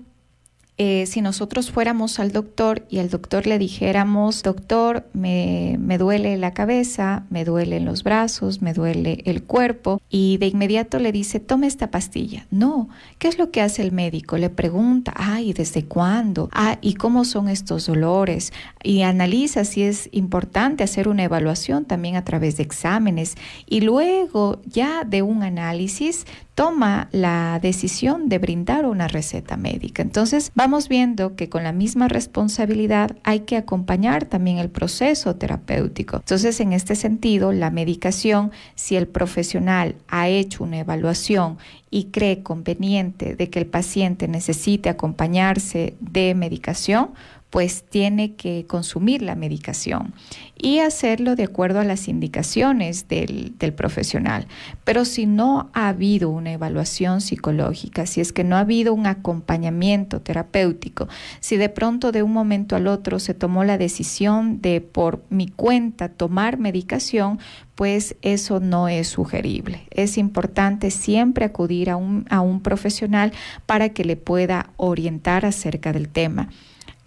eh, 0.78 1.06
si 1.06 1.20
nosotros 1.22 1.72
fuéramos 1.72 2.20
al 2.20 2.30
doctor 2.30 2.86
y 2.88 2.98
al 3.00 3.10
doctor 3.10 3.48
le 3.48 3.58
dijéramos, 3.58 4.44
doctor, 4.44 5.08
me, 5.12 5.76
me 5.80 5.98
duele 5.98 6.36
la 6.38 6.54
cabeza, 6.54 7.26
me 7.30 7.44
duelen 7.44 7.84
los 7.84 8.04
brazos, 8.04 8.62
me 8.62 8.72
duele 8.72 9.22
el 9.24 9.42
cuerpo, 9.42 10.00
y 10.08 10.36
de 10.38 10.46
inmediato 10.46 11.00
le 11.00 11.10
dice, 11.10 11.40
tome 11.40 11.66
esta 11.66 11.90
pastilla. 11.90 12.46
No, 12.52 12.88
¿qué 13.18 13.26
es 13.26 13.38
lo 13.38 13.50
que 13.50 13.60
hace 13.60 13.82
el 13.82 13.90
médico? 13.90 14.38
Le 14.38 14.50
pregunta, 14.50 15.12
ay, 15.16 15.52
¿desde 15.52 15.84
cuándo? 15.84 16.48
Ah, 16.52 16.78
¿y 16.80 16.94
cómo 16.94 17.24
son 17.24 17.48
estos 17.48 17.86
dolores? 17.86 18.52
Y 18.84 19.02
analiza 19.02 19.64
si 19.64 19.82
es 19.82 20.08
importante 20.12 20.84
hacer 20.84 21.08
una 21.08 21.24
evaluación 21.24 21.86
también 21.86 22.14
a 22.14 22.24
través 22.24 22.56
de 22.56 22.62
exámenes. 22.62 23.34
Y 23.66 23.80
luego, 23.80 24.60
ya 24.64 25.02
de 25.04 25.22
un 25.22 25.42
análisis, 25.42 26.24
toma 26.58 27.08
la 27.12 27.60
decisión 27.62 28.28
de 28.28 28.38
brindar 28.38 28.84
una 28.84 29.06
receta 29.06 29.56
médica. 29.56 30.02
Entonces, 30.02 30.50
vamos 30.56 30.88
viendo 30.88 31.36
que 31.36 31.48
con 31.48 31.62
la 31.62 31.70
misma 31.70 32.08
responsabilidad 32.08 33.16
hay 33.22 33.40
que 33.40 33.56
acompañar 33.56 34.24
también 34.24 34.58
el 34.58 34.68
proceso 34.68 35.36
terapéutico. 35.36 36.16
Entonces, 36.16 36.58
en 36.58 36.72
este 36.72 36.96
sentido, 36.96 37.52
la 37.52 37.70
medicación, 37.70 38.50
si 38.74 38.96
el 38.96 39.06
profesional 39.06 39.94
ha 40.08 40.26
hecho 40.26 40.64
una 40.64 40.80
evaluación 40.80 41.58
y 41.90 42.06
cree 42.06 42.42
conveniente 42.42 43.36
de 43.36 43.50
que 43.50 43.60
el 43.60 43.66
paciente 43.66 44.26
necesite 44.26 44.88
acompañarse 44.88 45.94
de 46.00 46.34
medicación, 46.34 47.10
pues 47.50 47.84
tiene 47.88 48.34
que 48.34 48.66
consumir 48.66 49.22
la 49.22 49.34
medicación 49.34 50.12
y 50.56 50.80
hacerlo 50.80 51.34
de 51.34 51.44
acuerdo 51.44 51.80
a 51.80 51.84
las 51.84 52.08
indicaciones 52.08 53.08
del, 53.08 53.54
profesional. 53.76 54.46
Pero 54.84 55.04
si 55.04 55.26
no 55.26 55.70
ha 55.72 55.88
habido 55.88 56.30
una 56.30 56.52
evaluación 56.52 57.20
psicológica, 57.20 58.06
si 58.06 58.20
es 58.20 58.32
que 58.32 58.44
no 58.44 58.56
ha 58.56 58.60
habido 58.60 58.92
un 58.92 59.06
acompañamiento 59.06 60.20
terapéutico, 60.20 61.08
si 61.40 61.56
de 61.56 61.68
pronto 61.68 62.12
de 62.12 62.22
un 62.22 62.32
momento 62.32 62.76
al 62.76 62.86
otro 62.86 63.18
se 63.18 63.34
tomó 63.34 63.64
la 63.64 63.78
decisión 63.78 64.60
de 64.60 64.80
por 64.80 65.22
mi 65.30 65.48
cuenta 65.48 66.08
tomar 66.08 66.58
medicación, 66.58 67.38
pues 67.74 68.16
eso 68.22 68.58
no 68.58 68.88
es 68.88 69.08
sugerible. 69.08 69.86
Es 69.90 70.18
importante 70.18 70.90
siempre 70.90 71.44
acudir 71.44 71.90
a 71.90 71.96
un, 71.96 72.26
a 72.30 72.40
un 72.40 72.60
profesional 72.60 73.32
para 73.66 73.90
que 73.90 74.04
le 74.04 74.16
pueda 74.16 74.70
orientar 74.76 75.46
acerca 75.46 75.92
del 75.92 76.08
tema. 76.08 76.48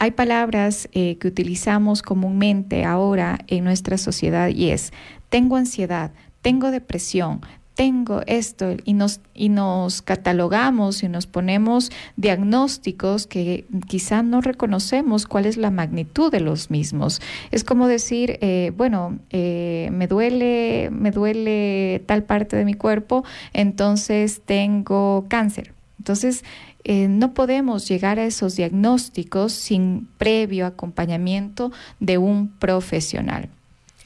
Hay 0.02 0.10
palabras 0.10 0.90
eh, 0.94 1.18
que 1.20 1.28
utilizamos 1.28 2.02
comúnmente 2.02 2.86
ahora 2.86 3.38
en 3.46 3.64
nuestra 3.64 4.00
sociedad 4.00 4.48
y 4.48 4.72
es, 4.72 4.94
tengo 5.30 5.58
ansiedad, 5.58 6.12
tengo 6.42 6.72
depresión, 6.72 7.42
tengo 7.76 8.24
esto 8.26 8.78
y 8.84 8.94
nos, 8.94 9.22
y 9.36 9.50
nos 9.50 10.02
catalogamos 10.02 11.04
y 11.04 11.08
nos 11.08 11.28
ponemos 11.28 11.92
diagnósticos 12.16 13.28
que 13.28 13.68
quizá 13.86 14.24
no 14.24 14.42
reconocemos 14.42 15.28
cuál 15.28 15.46
es 15.46 15.58
la 15.58 15.70
magnitud 15.70 16.32
de 16.32 16.40
los 16.40 16.72
mismos. 16.72 17.22
Es 17.52 17.64
como 17.64 17.88
decir, 17.88 18.40
eh, 18.42 18.72
bueno, 18.76 19.20
eh, 19.30 19.90
me 19.92 20.08
duele, 20.08 20.90
me 20.92 21.12
duele 21.12 22.02
tal 22.08 22.24
parte 22.24 22.56
de 22.56 22.66
mi 22.66 22.74
cuerpo, 22.74 23.24
entonces 23.54 24.42
tengo 24.44 25.28
cáncer. 25.28 25.76
Entonces, 26.02 26.44
eh, 26.84 27.08
no 27.08 27.36
podemos 27.36 27.88
llegar 27.88 28.18
a 28.18 28.26
esos 28.26 28.56
diagnósticos 28.56 29.54
sin 29.54 30.08
previo 30.18 30.66
acompañamiento 30.66 31.72
de 32.00 32.18
un 32.18 32.48
profesional. 32.48 33.50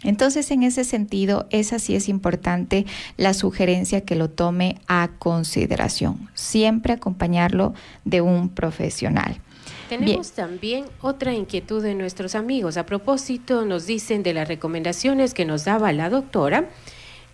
Entonces, 0.03 0.51
en 0.51 0.63
ese 0.63 0.83
sentido, 0.83 1.47
esa 1.51 1.79
sí 1.79 1.95
es 1.95 2.09
importante 2.09 2.85
la 3.15 3.33
sugerencia 3.33 4.01
que 4.01 4.17
lo 4.17 4.29
tome 4.29 4.81
a 4.87 5.11
consideración. 5.19 6.27
Siempre 6.33 6.91
acompañarlo 6.91 7.73
de 8.03 8.19
un 8.19 8.49
profesional. 8.49 9.39
Tenemos 9.87 10.33
también 10.33 10.83
otra 10.99 11.33
inquietud 11.33 11.81
de 11.81 11.95
nuestros 11.95 12.35
amigos. 12.35 12.75
A 12.75 12.85
propósito, 12.85 13.63
nos 13.63 13.85
dicen 13.85 14.21
de 14.21 14.33
las 14.33 14.49
recomendaciones 14.49 15.33
que 15.33 15.45
nos 15.45 15.63
daba 15.63 15.93
la 15.93 16.09
doctora. 16.09 16.67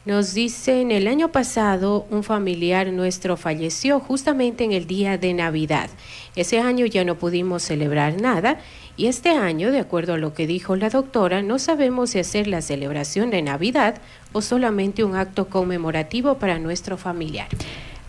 Nos 0.04 0.34
dicen, 0.34 0.92
el 0.92 1.08
año 1.08 1.32
pasado 1.32 2.08
un 2.10 2.24
familiar 2.24 2.92
nuestro 2.92 3.38
falleció 3.38 4.00
justamente 4.00 4.64
en 4.64 4.72
el 4.72 4.88
día 4.88 5.20
de 5.20 5.32
Navidad. 5.36 5.92
Ese 6.36 6.60
año 6.60 6.88
ya 6.88 7.04
no 7.04 7.20
pudimos 7.20 7.62
celebrar 7.62 8.20
nada 8.20 8.58
y 8.98 9.06
este 9.06 9.30
año, 9.30 9.72
de 9.72 9.80
acuerdo 9.80 10.16
a 10.16 10.18
lo 10.18 10.34
que 10.34 10.48
dijo 10.48 10.76
la 10.76 10.90
doctora, 10.90 11.44
no 11.44 11.60
sabemos 11.60 12.10
si 12.10 12.20
hacer 12.20 12.48
la 12.48 12.64
celebración 12.64 13.30
de 13.30 13.44
Navidad 13.44 14.02
o 14.34 14.42
solamente 14.42 15.04
un 15.04 15.16
acto 15.16 15.50
conmemorativo 15.50 16.40
para 16.40 16.58
nuestro 16.58 16.98
familiar. 16.98 17.48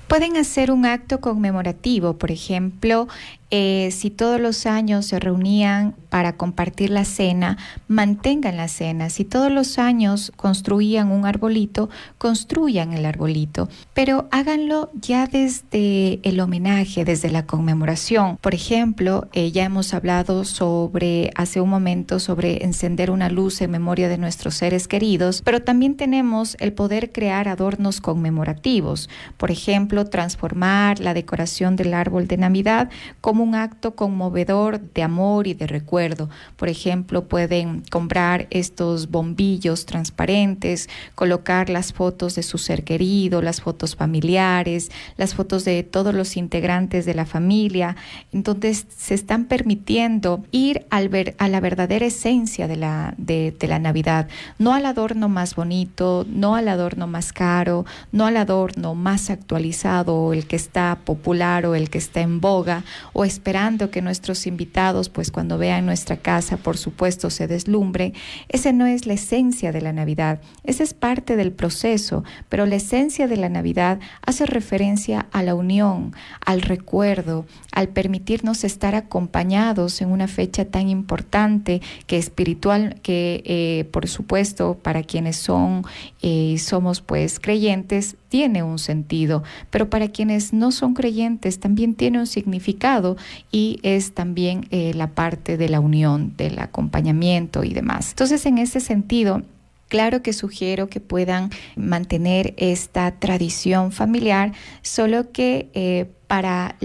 Pueden 0.09 0.39
hacer 0.39 0.71
un 0.71 0.87
acto 0.87 1.21
conmemorativo, 1.21 2.19
por 2.19 2.31
ejemplo, 2.31 3.07
eh, 3.55 3.91
si 3.93 4.09
todos 4.09 4.41
los 4.41 4.65
años 4.65 5.05
se 5.05 5.21
reunían 5.21 5.95
para 6.09 6.39
compartir 6.39 6.89
la 6.89 7.05
cena, 7.05 7.59
mantengan 7.87 8.57
la 8.57 8.67
cena. 8.67 9.11
Si 9.11 9.27
todos 9.27 9.53
los 9.53 9.79
años 9.79 10.33
construían 10.37 11.11
un 11.11 11.27
arbolito, 11.27 11.91
construyan 12.17 12.95
el 12.95 13.05
arbolito. 13.05 13.69
Pero 13.93 14.27
háganlo 14.31 14.91
ya 14.95 15.27
desde 15.27 16.21
el 16.23 16.41
homenaje, 16.41 17.05
desde 17.05 17.31
la 17.31 17.45
conmemoración. 17.45 18.39
Por 18.39 18.55
ejemplo, 18.55 19.29
eh, 19.35 19.53
ya 19.53 19.65
hemos 19.65 19.93
hablado 19.93 20.45
sobre, 20.45 21.31
hace 21.35 21.61
un 21.61 21.69
momento, 21.69 22.21
sobre 22.21 22.65
encender 22.65 23.11
una 23.11 23.29
luz 23.29 23.61
en 23.61 23.71
memoria 23.71 24.09
de 24.09 24.17
nuestros 24.17 24.55
seres 24.55 24.89
queridos, 24.89 25.43
pero 25.45 25.61
también 25.61 25.97
tenemos 25.97 26.57
el 26.59 26.73
poder 26.73 27.13
crear 27.13 27.49
adornos 27.49 28.01
conmemorativos. 28.01 29.11
Por 29.37 29.51
ejemplo, 29.51 30.07
transformar 30.07 31.01
la 31.01 31.13
decoración 31.13 31.77
del 31.77 31.93
árbol 31.93 32.29
de 32.29 32.39
Navidad 32.39 32.89
como 33.21 33.42
un 33.43 33.55
acto 33.55 33.95
conmovedor 33.95 34.81
de 34.81 35.03
amor 35.03 35.47
y 35.47 35.55
de 35.55 35.67
recuerdo. 35.67 36.31
Por 36.57 36.69
ejemplo, 36.69 37.29
pueden 37.29 37.83
comprar 37.91 38.47
estos 38.51 39.11
bombillos 39.11 39.87
transparentes, 39.87 40.89
colocar 41.15 41.69
las 41.69 41.93
fotos 41.93 42.35
de 42.35 42.43
su 42.43 42.59
ser 42.59 42.85
querido, 42.85 43.43
las 43.43 43.61
fotos 43.61 43.97
familiares, 43.97 44.91
las 45.17 45.35
fotos 45.35 45.65
de 45.65 45.83
todos 45.83 46.15
los 46.15 46.37
integrantes 46.37 47.05
de 47.05 47.15
la 47.15 47.27
familia. 47.27 47.97
Entonces 48.33 48.87
se 48.97 49.15
están 49.15 49.47
permitiendo 49.47 50.45
ir 50.51 50.87
al 50.91 51.09
ver, 51.09 51.35
a 51.39 51.49
la 51.49 51.61
verdadera 51.61 52.07
esencia 52.07 52.69
de 52.69 52.77
la, 52.77 53.15
de, 53.19 53.55
la 53.63 53.79
Navidad, 53.79 54.29
no 54.59 54.75
al 54.75 54.87
adorno 54.87 55.29
más 55.29 55.55
bonito, 55.55 56.27
no 56.29 56.55
al 56.57 56.69
adorno 56.69 57.07
más 57.07 57.33
caro, 57.33 57.85
no 58.11 58.27
al 58.27 58.37
adorno 58.37 58.95
más 58.95 59.31
actualizado, 59.31 60.33
el 60.33 60.47
que 60.47 60.57
está 60.57 60.99
popular 61.05 61.67
o 61.67 61.75
el 61.75 61.91
que 61.91 61.99
está 61.99 62.21
en 62.21 62.41
boga, 62.41 62.85
o 63.13 63.25
esperando 63.33 63.91
que 63.91 64.03
nuestros 64.03 64.47
invitados, 64.47 65.09
pues 65.09 65.31
cuando 65.31 65.57
vean 65.57 65.87
nuestra 65.87 66.19
casa, 66.19 66.57
por 66.57 66.77
supuesto, 66.77 67.31
se 67.31 67.47
deslumbre. 67.47 68.13
Esa 68.49 68.73
no 68.73 68.87
es 68.87 69.07
la 69.07 69.15
esencia 69.15 69.73
de 69.73 69.81
la 69.81 69.93
Navidad. 69.93 70.41
Esa 70.65 70.83
es 70.83 70.93
parte 70.93 71.37
del 71.37 71.53
proceso, 71.53 72.25
pero 72.49 72.67
la 72.67 72.77
esencia 72.77 73.27
de 73.29 73.37
la 73.37 73.49
Navidad 73.49 74.01
hace 74.25 74.45
referencia 74.47 75.27
a 75.33 75.43
la 75.43 75.55
unión, 75.55 76.15
al 76.45 76.63
recuerdo, 76.63 77.47
al 77.73 77.89
permitirnos 77.89 78.65
estar 78.65 78.95
acompañados 78.95 80.03
en 80.03 80.11
una 80.11 80.29
fecha 80.29 80.67
tan 80.67 80.89
importante 80.89 81.81
que 82.07 82.19
espiritual, 82.19 83.01
que 83.03 83.43
eh, 83.47 83.89
por 83.91 84.09
supuesto 84.09 84.79
para 84.83 85.03
quienes 85.03 85.37
son 85.37 85.85
y 86.21 86.55
eh, 86.55 86.59
somos 86.59 87.01
pues 87.01 87.41
creyentes 87.41 88.17
tiene 88.33 88.63
un 88.63 88.79
sentido, 88.79 89.43
pero 89.69 89.91
para 89.91 90.09
quienes 90.09 90.55
no 90.55 90.73
son 90.73 90.95
creyentes 90.95 91.61
también 91.61 91.95
tiene 91.95 92.19
un 92.19 92.27
significado 92.27 93.19
y 93.51 93.79
es 93.83 94.15
también 94.15 94.67
eh, 94.71 94.95
la 94.95 95.09
parte 95.09 95.59
de 95.59 95.69
la 95.69 95.81
unión, 95.81 96.33
del 96.39 96.59
acompañamiento 96.59 97.63
y 97.63 97.75
demás. 97.75 98.09
Entonces, 98.13 98.47
en 98.47 98.57
ese 98.57 98.81
sentido, 98.81 99.43
Claro 99.89 100.23
que 100.23 100.33
sugiero 100.33 100.89
que 100.89 101.01
puedan 101.01 101.51
mantener 101.77 102.55
esta 102.57 103.11
tradición 103.11 103.93
familiar, 103.93 104.53
solo 104.81 105.33
que 105.33 105.69
eh, 105.75 106.11
para 106.33 106.77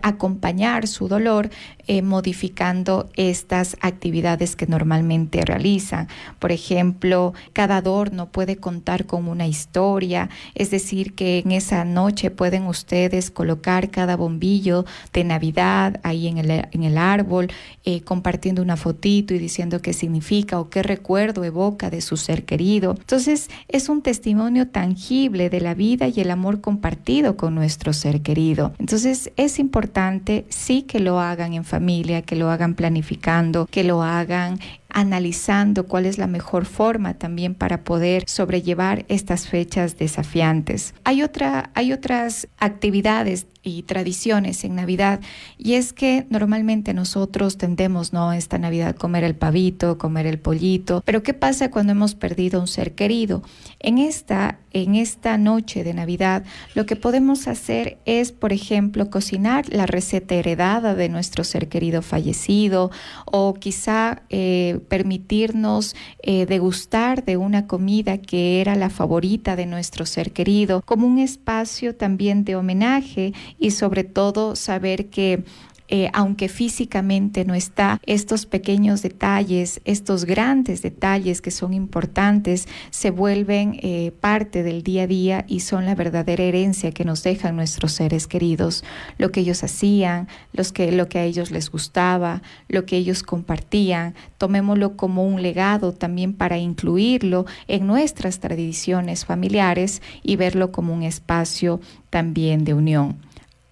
acompañar 0.00 0.88
su 0.88 1.06
dolor 1.06 1.50
eh, 1.86 2.00
modificando 2.00 3.10
estas 3.14 3.76
actividades 3.82 4.56
que 4.56 4.66
normalmente 4.66 5.44
realizan. 5.44 6.08
Por 6.38 6.50
ejemplo, 6.50 7.34
cada 7.52 7.76
adorno 7.76 8.32
puede 8.32 8.56
contar 8.56 9.04
con 9.04 9.28
una 9.28 9.46
historia, 9.46 10.30
es 10.54 10.70
decir, 10.70 11.14
que 11.14 11.40
en 11.40 11.52
esa 11.52 11.84
noche 11.84 12.30
pueden 12.30 12.64
ustedes 12.64 13.30
colocar 13.30 13.90
cada 13.90 14.16
bombillo 14.16 14.86
de 15.12 15.24
Navidad 15.24 16.00
ahí 16.02 16.26
en 16.26 16.38
el, 16.38 16.50
en 16.50 16.82
el 16.82 16.96
árbol, 16.96 17.48
eh, 17.84 18.00
compartiendo 18.00 18.62
una 18.62 18.78
fotito 18.78 19.34
y 19.34 19.38
diciendo 19.38 19.82
qué 19.82 19.92
significa 19.92 20.58
o 20.58 20.70
qué 20.70 20.82
recuerdo 20.82 21.44
evoca 21.44 21.90
de 21.90 22.00
su 22.00 22.16
ser 22.16 22.46
querido. 22.46 22.96
Entonces, 22.98 23.50
es 23.68 23.90
un 23.90 24.00
testimonio 24.00 24.68
tangible 24.68 25.50
de 25.50 25.60
la 25.60 25.74
vida 25.74 26.08
y 26.08 26.18
el 26.18 26.30
amor 26.30 26.62
compartido 26.62 27.36
con 27.36 27.54
nuestro 27.54 27.92
ser 27.92 28.22
querido. 28.22 28.72
Entonces 28.86 29.32
es 29.36 29.58
importante 29.58 30.46
sí 30.48 30.82
que 30.82 31.00
lo 31.00 31.18
hagan 31.18 31.54
en 31.54 31.64
familia, 31.64 32.22
que 32.22 32.36
lo 32.36 32.50
hagan 32.50 32.76
planificando, 32.76 33.66
que 33.66 33.82
lo 33.82 34.04
hagan 34.04 34.60
analizando 34.96 35.86
cuál 35.86 36.06
es 36.06 36.16
la 36.16 36.26
mejor 36.26 36.64
forma 36.64 37.12
también 37.12 37.54
para 37.54 37.84
poder 37.84 38.24
sobrellevar 38.26 39.04
estas 39.08 39.46
fechas 39.46 39.98
desafiantes. 39.98 40.94
Hay, 41.04 41.22
otra, 41.22 41.70
hay 41.74 41.92
otras 41.92 42.48
actividades 42.56 43.46
y 43.66 43.82
tradiciones 43.82 44.64
en 44.64 44.76
Navidad 44.76 45.20
y 45.58 45.74
es 45.74 45.92
que 45.92 46.24
normalmente 46.30 46.94
nosotros 46.94 47.58
tendemos 47.58 48.12
no 48.12 48.32
esta 48.32 48.58
Navidad 48.58 48.94
comer 48.94 49.24
el 49.24 49.34
pavito, 49.34 49.98
comer 49.98 50.26
el 50.26 50.38
pollito, 50.38 51.02
pero 51.04 51.22
¿qué 51.22 51.34
pasa 51.34 51.70
cuando 51.70 51.92
hemos 51.92 52.14
perdido 52.14 52.60
un 52.60 52.68
ser 52.68 52.94
querido? 52.94 53.42
En 53.80 53.98
esta 53.98 54.58
en 54.72 54.94
esta 54.94 55.38
noche 55.38 55.84
de 55.84 55.94
Navidad 55.94 56.44
lo 56.74 56.86
que 56.86 56.96
podemos 56.96 57.48
hacer 57.48 57.98
es, 58.04 58.30
por 58.30 58.52
ejemplo, 58.52 59.10
cocinar 59.10 59.68
la 59.70 59.86
receta 59.86 60.34
heredada 60.34 60.94
de 60.94 61.08
nuestro 61.08 61.44
ser 61.44 61.68
querido 61.68 62.02
fallecido 62.02 62.90
o 63.24 63.54
quizá 63.54 64.22
eh, 64.28 64.78
permitirnos 64.86 65.94
eh, 66.22 66.46
degustar 66.46 67.24
de 67.24 67.36
una 67.36 67.66
comida 67.66 68.18
que 68.18 68.60
era 68.60 68.74
la 68.74 68.90
favorita 68.90 69.56
de 69.56 69.66
nuestro 69.66 70.06
ser 70.06 70.32
querido 70.32 70.82
como 70.84 71.06
un 71.06 71.18
espacio 71.18 71.94
también 71.94 72.44
de 72.44 72.56
homenaje 72.56 73.32
y 73.58 73.72
sobre 73.72 74.04
todo 74.04 74.56
saber 74.56 75.10
que 75.10 75.44
eh, 75.88 76.10
aunque 76.12 76.48
físicamente 76.48 77.44
no 77.44 77.54
está, 77.54 78.00
estos 78.06 78.46
pequeños 78.46 79.02
detalles, 79.02 79.80
estos 79.84 80.24
grandes 80.24 80.82
detalles 80.82 81.40
que 81.40 81.50
son 81.50 81.72
importantes, 81.74 82.66
se 82.90 83.10
vuelven 83.10 83.78
eh, 83.82 84.12
parte 84.20 84.62
del 84.62 84.82
día 84.82 85.04
a 85.04 85.06
día 85.06 85.44
y 85.46 85.60
son 85.60 85.84
la 85.84 85.94
verdadera 85.94 86.42
herencia 86.42 86.90
que 86.90 87.04
nos 87.04 87.22
dejan 87.22 87.56
nuestros 87.56 87.92
seres 87.92 88.26
queridos, 88.26 88.84
lo 89.18 89.30
que 89.30 89.40
ellos 89.40 89.62
hacían, 89.62 90.28
lo 90.52 91.08
que 91.08 91.18
a 91.18 91.24
ellos 91.24 91.50
les 91.50 91.70
gustaba, 91.70 92.42
lo 92.68 92.84
que 92.84 92.96
ellos 92.96 93.22
compartían, 93.22 94.14
tomémoslo 94.38 94.96
como 94.96 95.24
un 95.24 95.42
legado 95.42 95.92
también 95.92 96.32
para 96.32 96.58
incluirlo 96.58 97.46
en 97.68 97.86
nuestras 97.86 98.40
tradiciones 98.40 99.24
familiares 99.24 100.02
y 100.22 100.36
verlo 100.36 100.72
como 100.72 100.92
un 100.92 101.02
espacio 101.02 101.80
también 102.10 102.64
de 102.64 102.74
unión. 102.74 103.25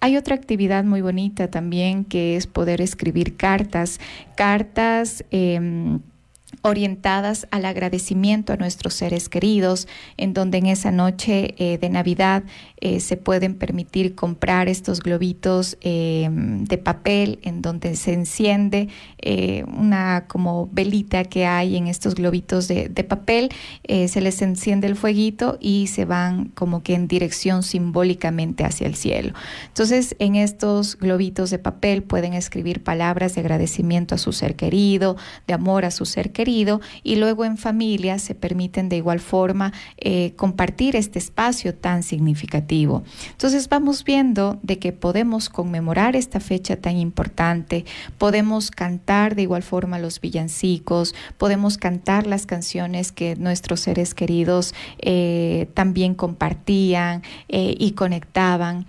Hay 0.05 0.17
otra 0.17 0.35
actividad 0.35 0.83
muy 0.83 1.01
bonita 1.01 1.49
también 1.49 2.05
que 2.05 2.35
es 2.35 2.45
poder 2.45 2.79
escribir 2.79 3.37
cartas, 3.37 3.99
cartas... 4.35 5.25
Em, 5.31 5.99
orientadas 6.65 7.47
al 7.51 7.63
agradecimiento 7.65 8.51
a 8.51 8.57
nuestros 8.57 8.95
seres 8.95 9.29
queridos, 9.29 9.87
en 10.17 10.33
donde 10.33 10.57
en 10.57 10.65
esa 10.65 10.91
noche 10.91 11.53
eh, 11.57 11.77
de 11.77 11.89
Navidad 11.89 12.43
eh, 12.81 12.99
se 12.99 13.17
pueden 13.17 13.53
permitir 13.53 14.15
comprar 14.15 14.67
estos 14.67 14.99
globitos 15.01 15.77
eh, 15.81 16.27
de 16.31 16.77
papel, 16.79 17.39
en 17.43 17.61
donde 17.61 17.95
se 17.95 18.13
enciende 18.13 18.89
una 19.67 20.25
como 20.27 20.69
velita 20.71 21.23
que 21.23 21.47
hay 21.47 21.77
en 21.77 21.87
estos 21.87 22.13
globitos 22.13 22.67
de, 22.67 22.89
de 22.89 23.03
papel, 23.03 23.49
se 23.87 24.21
les 24.21 24.39
enciende 24.43 24.85
el 24.85 24.95
fueguito 24.95 25.57
y 25.59 25.87
se 25.87 26.05
van 26.05 26.49
como 26.49 26.83
que 26.83 26.93
en 26.93 27.07
dirección 27.07 27.63
simbólicamente 27.63 28.63
hacia 28.65 28.85
el 28.85 28.95
cielo. 28.95 29.33
Entonces, 29.67 30.15
en 30.19 30.35
estos 30.35 30.95
globitos 30.97 31.49
de 31.49 31.57
papel 31.57 32.03
pueden 32.03 32.33
escribir 32.33 32.83
palabras 32.83 33.33
de 33.33 33.41
agradecimiento 33.41 34.13
a 34.13 34.19
su 34.19 34.31
ser 34.31 34.55
querido, 34.55 35.17
de 35.47 35.55
amor 35.55 35.85
a 35.85 35.91
su 35.91 36.05
ser 36.05 36.31
querido, 36.31 36.54
y 37.03 37.15
luego 37.15 37.43
en 37.45 37.57
familia 37.57 38.17
se 38.19 38.33
permiten 38.35 38.87
de 38.89 38.97
igual 38.97 39.19
forma 39.19 39.73
eh, 39.97 40.33
compartir 40.35 40.95
este 40.95 41.19
espacio 41.19 41.73
tan 41.73 42.03
significativo. 42.03 43.03
Entonces 43.31 43.67
vamos 43.67 44.03
viendo 44.03 44.57
de 44.63 44.79
que 44.79 44.93
podemos 44.93 45.49
conmemorar 45.49 46.15
esta 46.15 46.39
fecha 46.39 46.77
tan 46.77 46.97
importante, 46.97 47.85
podemos 48.17 48.71
cantar 48.71 49.35
de 49.35 49.41
igual 49.43 49.63
forma 49.63 49.99
los 49.99 50.21
villancicos, 50.21 51.13
podemos 51.37 51.77
cantar 51.77 52.25
las 52.25 52.45
canciones 52.45 53.11
que 53.11 53.35
nuestros 53.35 53.81
seres 53.81 54.13
queridos 54.13 54.73
eh, 54.99 55.67
también 55.73 56.15
compartían 56.15 57.21
eh, 57.49 57.75
y 57.77 57.91
conectaban. 57.91 58.85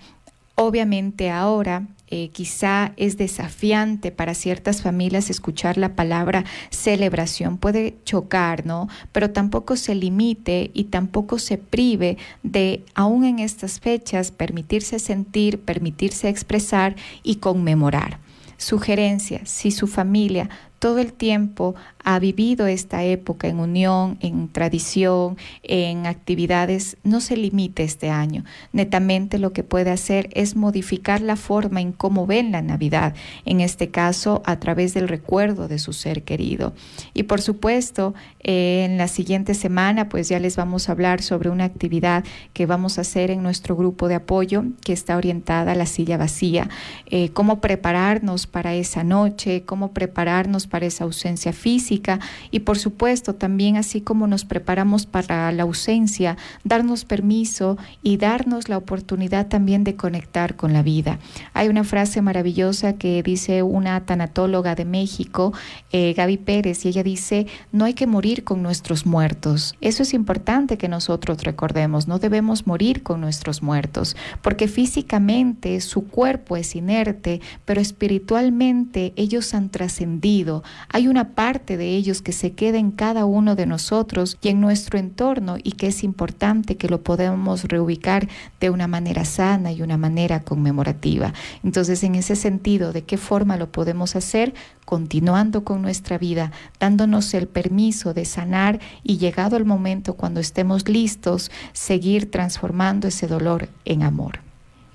Obviamente 0.55 1.29
ahora 1.29 1.83
eh, 2.09 2.29
quizá 2.29 2.93
es 2.95 3.17
desafiante 3.17 4.11
para 4.11 4.33
ciertas 4.33 4.81
familias 4.81 5.29
escuchar 5.29 5.77
la 5.77 5.95
palabra 5.95 6.45
celebración, 6.69 7.57
puede 7.57 7.95
chocar, 8.05 8.65
¿no? 8.65 8.87
Pero 9.11 9.31
tampoco 9.31 9.75
se 9.75 9.93
limite 9.93 10.71
y 10.73 10.85
tampoco 10.85 11.37
se 11.37 11.57
prive 11.57 12.17
de, 12.43 12.85
aún 12.95 13.25
en 13.25 13.39
estas 13.39 13.79
fechas, 13.79 14.31
permitirse 14.31 14.99
sentir, 14.99 15.59
permitirse 15.59 16.29
expresar 16.29 16.95
y 17.23 17.35
conmemorar. 17.35 18.19
Sugerencia, 18.57 19.41
si 19.45 19.69
su 19.69 19.85
familia 19.85 20.49
todo 20.79 20.99
el 20.99 21.13
tiempo 21.13 21.75
ha 22.03 22.19
vivido 22.19 22.67
esta 22.67 23.03
época 23.03 23.47
en 23.47 23.59
unión, 23.59 24.17
en 24.21 24.47
tradición, 24.47 25.37
en 25.63 26.05
actividades, 26.05 26.97
no 27.03 27.19
se 27.19 27.35
limite 27.35 27.83
este 27.83 28.09
año. 28.09 28.45
Netamente 28.71 29.39
lo 29.39 29.51
que 29.51 29.63
puede 29.63 29.91
hacer 29.91 30.29
es 30.33 30.55
modificar 30.55 31.19
la 31.19 31.35
forma 31.35 31.81
en 31.81 31.91
cómo 31.91 32.25
ven 32.25 32.51
la 32.51 32.61
Navidad, 32.61 33.13
en 33.45 33.59
este 33.59 33.89
caso 33.89 34.41
a 34.45 34.59
través 34.59 34.93
del 34.93 35.07
recuerdo 35.07 35.67
de 35.67 35.79
su 35.79 35.91
ser 35.91 36.23
querido. 36.23 36.73
Y 37.13 37.23
por 37.23 37.41
supuesto, 37.41 38.13
eh, 38.41 38.85
en 38.85 38.97
la 38.97 39.07
siguiente 39.07 39.53
semana, 39.53 40.07
pues 40.07 40.29
ya 40.29 40.39
les 40.39 40.55
vamos 40.55 40.87
a 40.87 40.93
hablar 40.93 41.21
sobre 41.21 41.49
una 41.49 41.65
actividad 41.65 42.23
que 42.53 42.65
vamos 42.65 42.97
a 42.97 43.01
hacer 43.01 43.31
en 43.31 43.43
nuestro 43.43 43.75
grupo 43.75 44.07
de 44.07 44.15
apoyo 44.15 44.63
que 44.81 44.93
está 44.93 45.17
orientada 45.17 45.73
a 45.73 45.75
la 45.75 45.85
silla 45.85 46.17
vacía, 46.17 46.69
eh, 47.07 47.29
cómo 47.29 47.59
prepararnos 47.59 48.47
para 48.47 48.75
esa 48.75 49.03
noche, 49.03 49.63
cómo 49.65 49.91
prepararnos 49.91 50.66
para 50.67 50.85
esa 50.85 51.05
ausencia 51.05 51.53
física 51.53 52.19
y 52.51 52.59
por 52.59 52.77
supuesto 52.77 53.35
también 53.35 53.77
así 53.77 54.01
como 54.01 54.27
nos 54.27 54.45
preparamos 54.45 55.05
para 55.05 55.51
la 55.51 55.63
ausencia, 55.63 56.37
darnos 56.63 57.05
permiso 57.05 57.77
y 58.03 58.17
darnos 58.17 58.69
la 58.69 58.77
oportunidad 58.77 59.47
también 59.47 59.83
de 59.83 59.95
conectar 59.95 60.55
con 60.55 60.73
la 60.73 60.83
vida. 60.83 61.19
Hay 61.53 61.67
una 61.67 61.83
frase 61.83 62.21
maravillosa 62.21 62.93
que 62.93 63.23
dice 63.23 63.63
una 63.63 64.05
tanatóloga 64.05 64.75
de 64.75 64.85
México, 64.85 65.53
eh, 65.91 66.13
Gaby 66.13 66.37
Pérez, 66.37 66.85
y 66.85 66.89
ella 66.89 67.03
dice, 67.03 67.47
no 67.71 67.85
hay 67.85 67.93
que 67.93 68.07
morir 68.07 68.43
con 68.43 68.61
nuestros 68.61 69.05
muertos. 69.05 69.75
Eso 69.81 70.03
es 70.03 70.13
importante 70.13 70.77
que 70.77 70.87
nosotros 70.87 71.43
recordemos, 71.43 72.07
no 72.07 72.19
debemos 72.19 72.67
morir 72.67 73.03
con 73.03 73.21
nuestros 73.21 73.61
muertos, 73.61 74.15
porque 74.41 74.67
físicamente 74.67 75.79
su 75.81 76.07
cuerpo 76.07 76.57
es 76.57 76.75
inerte, 76.75 77.41
pero 77.65 77.81
espiritualmente 77.81 79.13
ellos 79.15 79.53
han 79.53 79.69
trascendido, 79.69 80.56
hay 80.89 81.07
una 81.07 81.35
parte 81.35 81.77
de 81.77 81.95
ellos 81.95 82.21
que 82.21 82.31
se 82.31 82.53
queda 82.53 82.77
en 82.77 82.91
cada 82.91 83.25
uno 83.25 83.55
de 83.55 83.65
nosotros 83.65 84.37
y 84.41 84.49
en 84.49 84.61
nuestro 84.61 84.99
entorno 84.99 85.57
y 85.61 85.73
que 85.73 85.87
es 85.87 86.03
importante 86.03 86.77
que 86.77 86.89
lo 86.89 87.01
podamos 87.01 87.65
reubicar 87.65 88.27
de 88.59 88.69
una 88.69 88.87
manera 88.87 89.25
sana 89.25 89.71
y 89.71 89.81
una 89.81 89.97
manera 89.97 90.41
conmemorativa. 90.41 91.33
Entonces, 91.63 92.03
en 92.03 92.15
ese 92.15 92.35
sentido, 92.35 92.93
¿de 92.93 93.03
qué 93.03 93.17
forma 93.17 93.57
lo 93.57 93.71
podemos 93.71 94.15
hacer? 94.15 94.53
Continuando 94.85 95.63
con 95.63 95.81
nuestra 95.81 96.17
vida, 96.17 96.51
dándonos 96.79 97.33
el 97.33 97.47
permiso 97.47 98.13
de 98.13 98.25
sanar 98.25 98.79
y 99.03 99.17
llegado 99.17 99.57
el 99.57 99.65
momento 99.65 100.13
cuando 100.13 100.39
estemos 100.39 100.87
listos, 100.87 101.51
seguir 101.73 102.31
transformando 102.31 103.07
ese 103.07 103.27
dolor 103.27 103.69
en 103.85 104.03
amor. 104.03 104.46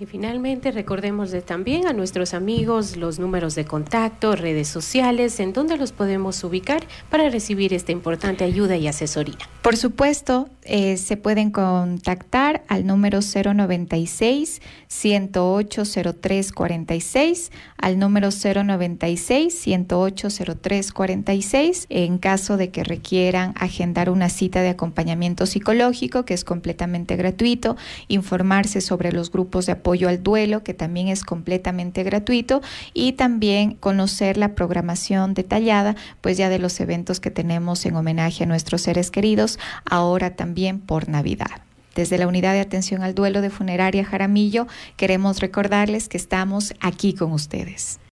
Y 0.03 0.07
finalmente 0.07 0.73
recordemos 0.73 1.33
también 1.47 1.87
a 1.87 1.93
nuestros 1.93 2.35
amigos 2.35 2.97
los 2.97 3.21
números 3.21 3.55
de 3.55 3.65
contacto, 3.65 4.35
redes 4.35 4.67
sociales, 4.67 5.39
en 5.39 5.53
donde 5.53 5.77
los 5.77 5.93
podemos 5.93 6.43
ubicar 6.43 6.83
para 7.09 7.31
recibir 7.31 7.73
esta 7.73 7.93
importante 7.93 8.43
ayuda 8.43 8.77
y 8.77 8.89
asesoría. 8.89 9.39
Por 9.63 9.77
supuesto, 9.77 10.49
eh, 10.65 10.97
se 10.97 11.17
pueden 11.17 11.51
contactar 11.51 12.63
al 12.69 12.87
número 12.87 13.19
096 13.21 14.63
108 14.87 15.83
0346, 15.85 17.51
al 17.79 17.99
número 17.99 18.29
096 18.31 19.55
108 19.59 20.29
0346, 20.31 21.87
en 21.89 22.19
caso 22.19 22.57
de 22.57 22.71
que 22.71 22.85
requieran 22.85 23.55
agendar 23.57 24.09
una 24.09 24.29
cita 24.29 24.63
de 24.63 24.69
acompañamiento 24.69 25.47
psicológico, 25.47 26.25
que 26.25 26.35
es 26.35 26.45
completamente 26.45 27.17
gratuito, 27.17 27.77
informarse 28.07 28.81
sobre 28.81 29.11
los 29.11 29.33
grupos 29.33 29.67
de 29.67 29.73
apoyo 29.73 30.09
al 30.09 30.23
duelo, 30.23 30.63
que 30.63 30.75
también 30.75 31.09
es 31.09 31.25
completamente 31.25 32.05
gratuito, 32.05 32.63
y 32.95 33.13
también 33.13 33.75
conocer 33.75 34.37
la 34.37 34.55
programación 34.55 35.35
detallada, 35.35 35.97
pues 36.21 36.37
ya 36.37 36.49
de 36.49 36.61
los 36.61 36.79
eventos 36.81 37.19
que 37.19 37.33
tenemos 37.33 37.85
en 37.85 37.97
homenaje 37.97 38.45
a 38.45 38.47
nuestros 38.47 38.83
seres 38.83 39.11
queridos, 39.11 39.59
ahora 39.85 40.37
también 40.53 40.81
por 40.81 41.09
Navidad. 41.09 41.63
Desde 41.95 42.19
la 42.19 42.27
Unidad 42.27 42.53
de 42.53 42.61
Atención 42.61 43.03
al 43.03 43.15
Duelo 43.15 43.41
de 43.41 43.49
Funeraria 43.49 44.05
Jaramillo, 44.05 44.67
queremos 44.99 45.41
recordarles 45.41 46.11
que 46.11 46.19
estamos 46.19 46.75
aquí 46.79 47.15
con 47.15 47.33
ustedes. 47.33 47.99